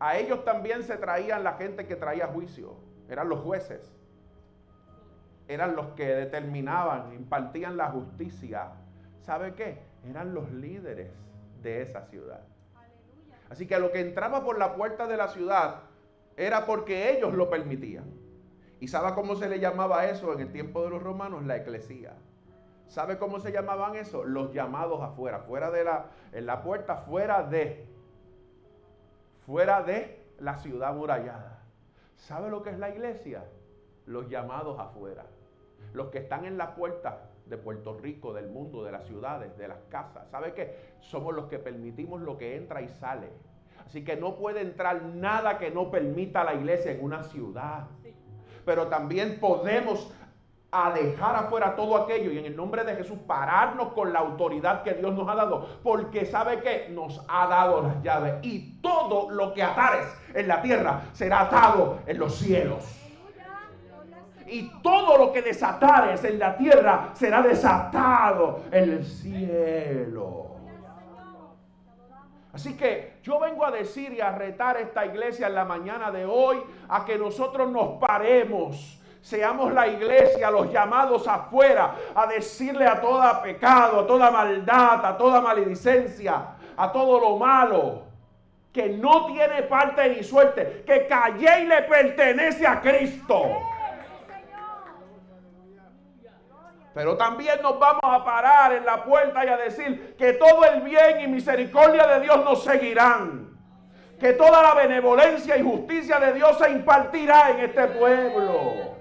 A 0.00 0.18
ellos 0.18 0.44
también 0.44 0.82
se 0.82 0.96
traían 0.96 1.44
la 1.44 1.52
gente 1.52 1.86
que 1.86 1.94
traía 1.94 2.26
juicio, 2.26 2.74
eran 3.08 3.28
los 3.28 3.38
jueces 3.40 3.94
eran 5.48 5.76
los 5.76 5.88
que 5.88 6.06
determinaban, 6.06 7.12
impartían 7.12 7.76
la 7.76 7.90
justicia. 7.90 8.72
¿Sabe 9.20 9.54
qué? 9.54 9.78
Eran 10.08 10.34
los 10.34 10.50
líderes 10.52 11.10
de 11.62 11.82
esa 11.82 12.02
ciudad. 12.06 12.40
Así 13.50 13.66
que 13.66 13.78
lo 13.78 13.92
que 13.92 14.00
entraba 14.00 14.44
por 14.44 14.58
la 14.58 14.74
puerta 14.74 15.06
de 15.06 15.16
la 15.16 15.28
ciudad 15.28 15.82
era 16.36 16.66
porque 16.66 17.16
ellos 17.16 17.34
lo 17.34 17.50
permitían. 17.50 18.04
¿Y 18.80 18.88
sabe 18.88 19.14
cómo 19.14 19.36
se 19.36 19.48
le 19.48 19.60
llamaba 19.60 20.06
eso 20.06 20.32
en 20.32 20.40
el 20.40 20.52
tiempo 20.52 20.82
de 20.82 20.90
los 20.90 21.02
romanos? 21.02 21.44
La 21.44 21.56
eclesía. 21.56 22.14
¿Sabe 22.88 23.18
cómo 23.18 23.40
se 23.40 23.52
llamaban 23.52 23.96
eso? 23.96 24.24
Los 24.24 24.52
llamados 24.52 25.00
afuera, 25.02 25.40
fuera 25.40 25.70
de 25.70 25.84
la, 25.84 26.06
en 26.32 26.46
la 26.46 26.62
puerta, 26.62 26.96
fuera 26.98 27.42
de, 27.42 27.86
fuera 29.46 29.82
de 29.82 30.22
la 30.38 30.58
ciudad 30.58 30.94
murallada. 30.94 31.62
¿Sabe 32.16 32.50
lo 32.50 32.62
que 32.62 32.70
es 32.70 32.78
la 32.78 32.90
iglesia? 32.90 33.44
Los 34.06 34.28
llamados 34.28 34.78
afuera 34.78 35.24
los 35.94 36.08
que 36.08 36.18
están 36.18 36.44
en 36.44 36.58
la 36.58 36.74
puerta 36.74 37.30
de 37.46 37.56
Puerto 37.56 37.96
Rico, 37.98 38.32
del 38.32 38.48
mundo, 38.48 38.84
de 38.84 38.92
las 38.92 39.06
ciudades, 39.06 39.56
de 39.56 39.68
las 39.68 39.78
casas. 39.88 40.28
¿Sabe 40.30 40.52
qué? 40.54 40.94
Somos 41.00 41.34
los 41.34 41.46
que 41.46 41.58
permitimos 41.58 42.20
lo 42.20 42.36
que 42.36 42.56
entra 42.56 42.82
y 42.82 42.88
sale. 42.88 43.30
Así 43.86 44.04
que 44.04 44.16
no 44.16 44.36
puede 44.36 44.60
entrar 44.60 45.02
nada 45.02 45.58
que 45.58 45.70
no 45.70 45.90
permita 45.90 46.40
a 46.40 46.44
la 46.44 46.54
iglesia 46.54 46.92
en 46.92 47.04
una 47.04 47.22
ciudad. 47.22 47.86
Pero 48.64 48.88
también 48.88 49.38
podemos 49.40 50.10
alejar 50.70 51.36
afuera 51.36 51.76
todo 51.76 51.96
aquello 51.96 52.32
y 52.32 52.38
en 52.38 52.46
el 52.46 52.56
nombre 52.56 52.82
de 52.82 52.96
Jesús 52.96 53.18
pararnos 53.26 53.92
con 53.92 54.12
la 54.12 54.18
autoridad 54.18 54.82
que 54.82 54.94
Dios 54.94 55.14
nos 55.14 55.28
ha 55.28 55.34
dado. 55.36 55.68
Porque 55.82 56.24
sabe 56.24 56.60
que 56.60 56.88
nos 56.88 57.24
ha 57.28 57.46
dado 57.46 57.82
las 57.82 58.02
llaves 58.02 58.36
y 58.42 58.80
todo 58.80 59.30
lo 59.30 59.52
que 59.52 59.62
atares 59.62 60.08
en 60.32 60.48
la 60.48 60.62
tierra 60.62 61.02
será 61.12 61.42
atado 61.42 62.00
en 62.06 62.18
los 62.18 62.34
cielos 62.34 63.03
y 64.54 64.70
todo 64.82 65.18
lo 65.18 65.32
que 65.32 65.42
desatares 65.42 66.22
en 66.22 66.38
la 66.38 66.56
tierra 66.56 67.10
será 67.14 67.42
desatado 67.42 68.60
en 68.70 68.84
el 68.84 69.04
cielo. 69.04 70.46
Así 72.52 72.76
que 72.76 73.14
yo 73.24 73.40
vengo 73.40 73.66
a 73.66 73.72
decir 73.72 74.12
y 74.12 74.20
a 74.20 74.30
retar 74.30 74.76
esta 74.76 75.04
iglesia 75.06 75.48
en 75.48 75.56
la 75.56 75.64
mañana 75.64 76.12
de 76.12 76.24
hoy 76.24 76.62
a 76.88 77.04
que 77.04 77.18
nosotros 77.18 77.68
nos 77.68 77.98
paremos. 77.98 79.00
Seamos 79.20 79.72
la 79.72 79.88
iglesia, 79.88 80.52
los 80.52 80.70
llamados 80.70 81.26
afuera, 81.26 81.96
a 82.14 82.26
decirle 82.28 82.86
a 82.86 83.00
toda 83.00 83.42
pecado, 83.42 84.00
a 84.02 84.06
toda 84.06 84.30
maldad, 84.30 85.04
a 85.04 85.18
toda 85.18 85.40
maledicencia, 85.40 86.54
a 86.76 86.92
todo 86.92 87.18
lo 87.18 87.38
malo, 87.38 88.02
que 88.72 88.90
no 88.90 89.26
tiene 89.26 89.64
parte 89.64 90.10
ni 90.10 90.22
suerte, 90.22 90.84
que 90.86 91.08
calle 91.08 91.62
y 91.62 91.66
le 91.66 91.82
pertenece 91.82 92.64
a 92.64 92.80
Cristo. 92.80 93.73
Pero 96.94 97.16
también 97.16 97.60
nos 97.60 97.78
vamos 97.78 98.00
a 98.04 98.24
parar 98.24 98.72
en 98.72 98.86
la 98.86 99.04
puerta 99.04 99.44
y 99.44 99.48
a 99.48 99.56
decir 99.56 100.14
que 100.16 100.34
todo 100.34 100.64
el 100.64 100.82
bien 100.82 101.22
y 101.22 101.26
misericordia 101.26 102.06
de 102.06 102.20
Dios 102.20 102.44
nos 102.44 102.62
seguirán. 102.62 103.52
Que 104.20 104.32
toda 104.32 104.62
la 104.62 104.74
benevolencia 104.74 105.56
y 105.56 105.62
justicia 105.64 106.20
de 106.20 106.34
Dios 106.34 106.56
se 106.56 106.70
impartirá 106.70 107.50
en 107.50 107.68
este 107.68 107.88
pueblo. 107.88 108.94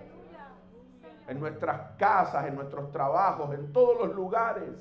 En 1.27 1.39
nuestras 1.39 1.95
casas, 1.97 2.47
en 2.47 2.55
nuestros 2.55 2.91
trabajos, 2.91 3.53
en 3.53 3.71
todos 3.71 4.07
los 4.07 4.15
lugares. 4.15 4.71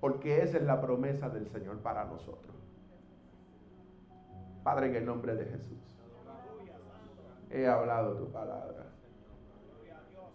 Porque 0.00 0.42
esa 0.42 0.56
es 0.56 0.62
la 0.62 0.80
promesa 0.80 1.28
del 1.28 1.46
Señor 1.48 1.80
para 1.80 2.04
nosotros. 2.04 2.56
Padre, 4.64 4.86
en 4.86 4.96
el 4.96 5.04
nombre 5.04 5.34
de 5.36 5.44
Jesús. 5.44 5.78
he 7.50 7.68
hablado 7.68 8.16
tu 8.16 8.32
palabra. 8.32 8.86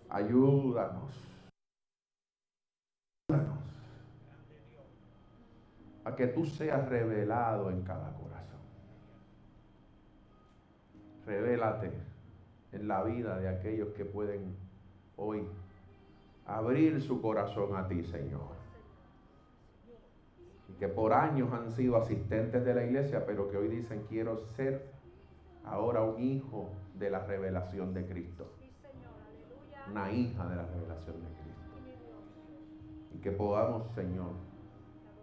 Ayúdanos. 0.08 1.31
A 6.04 6.16
que 6.16 6.28
tú 6.28 6.46
seas 6.46 6.88
revelado 6.90 7.70
en 7.70 7.84
cada 7.84 8.14
corazón. 8.14 8.60
Revélate 11.26 11.92
en 12.72 12.88
la 12.88 13.04
vida 13.04 13.38
de 13.40 13.50
aquellos 13.50 13.90
que 13.90 14.06
pueden 14.06 14.56
hoy 15.16 15.46
abrir 16.46 17.02
su 17.02 17.22
corazón 17.22 17.76
a 17.76 17.88
ti, 17.88 18.04
Señor. 18.04 18.60
Y 20.70 20.74
que 20.74 20.88
por 20.88 21.14
años 21.14 21.52
han 21.54 21.72
sido 21.72 21.98
asistentes 21.98 22.66
de 22.66 22.74
la 22.74 22.84
iglesia, 22.84 23.26
pero 23.26 23.50
que 23.50 23.58
hoy 23.58 23.68
dicen 23.68 24.06
quiero 24.10 24.38
ser 24.56 24.92
ahora 25.64 26.02
un 26.02 26.20
hijo 26.22 26.70
de 26.98 27.10
la 27.10 27.20
revelación 27.20 27.94
de 27.94 28.06
Cristo. 28.06 28.48
Una 29.90 30.12
hija 30.12 30.48
de 30.48 30.56
la 30.56 30.66
revelación 30.66 31.18
de 31.22 31.28
Cristo. 31.28 31.62
Y 33.14 33.18
que 33.20 33.32
podamos, 33.32 33.92
Señor, 33.94 34.32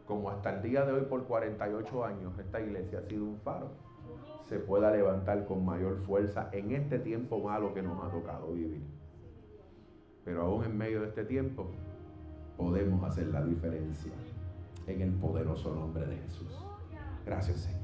como 0.09 0.30
hasta 0.30 0.56
el 0.56 0.62
día 0.62 0.86
de 0.86 0.92
hoy 0.92 1.02
por 1.02 1.24
48 1.24 2.04
años 2.04 2.38
esta 2.38 2.59
iglesia 2.61 3.00
ha 3.00 3.02
sido 3.02 3.24
un 3.24 3.36
faro, 3.40 3.68
se 4.48 4.59
pueda 4.59 4.90
levantar 4.90 5.44
con 5.44 5.66
mayor 5.66 5.98
fuerza 5.98 6.48
en 6.52 6.72
este 6.72 6.98
tiempo 6.98 7.40
malo 7.40 7.74
que 7.74 7.82
nos 7.82 8.02
ha 8.02 8.11
tocado 8.11 8.54
vivir. 8.54 8.82
Pero 10.24 10.42
aún 10.46 10.64
en 10.64 10.78
medio 10.78 11.02
de 11.02 11.09
este 11.09 11.24
tiempo 11.24 11.70
podemos 12.56 13.04
hacer 13.04 13.26
la 13.26 13.44
diferencia 13.44 14.12
en 14.86 15.02
el 15.02 15.12
poderoso 15.12 15.74
nombre 15.74 16.06
de 16.06 16.16
Jesús. 16.16 16.59
Gracias 17.26 17.59
Señor. 17.59 17.78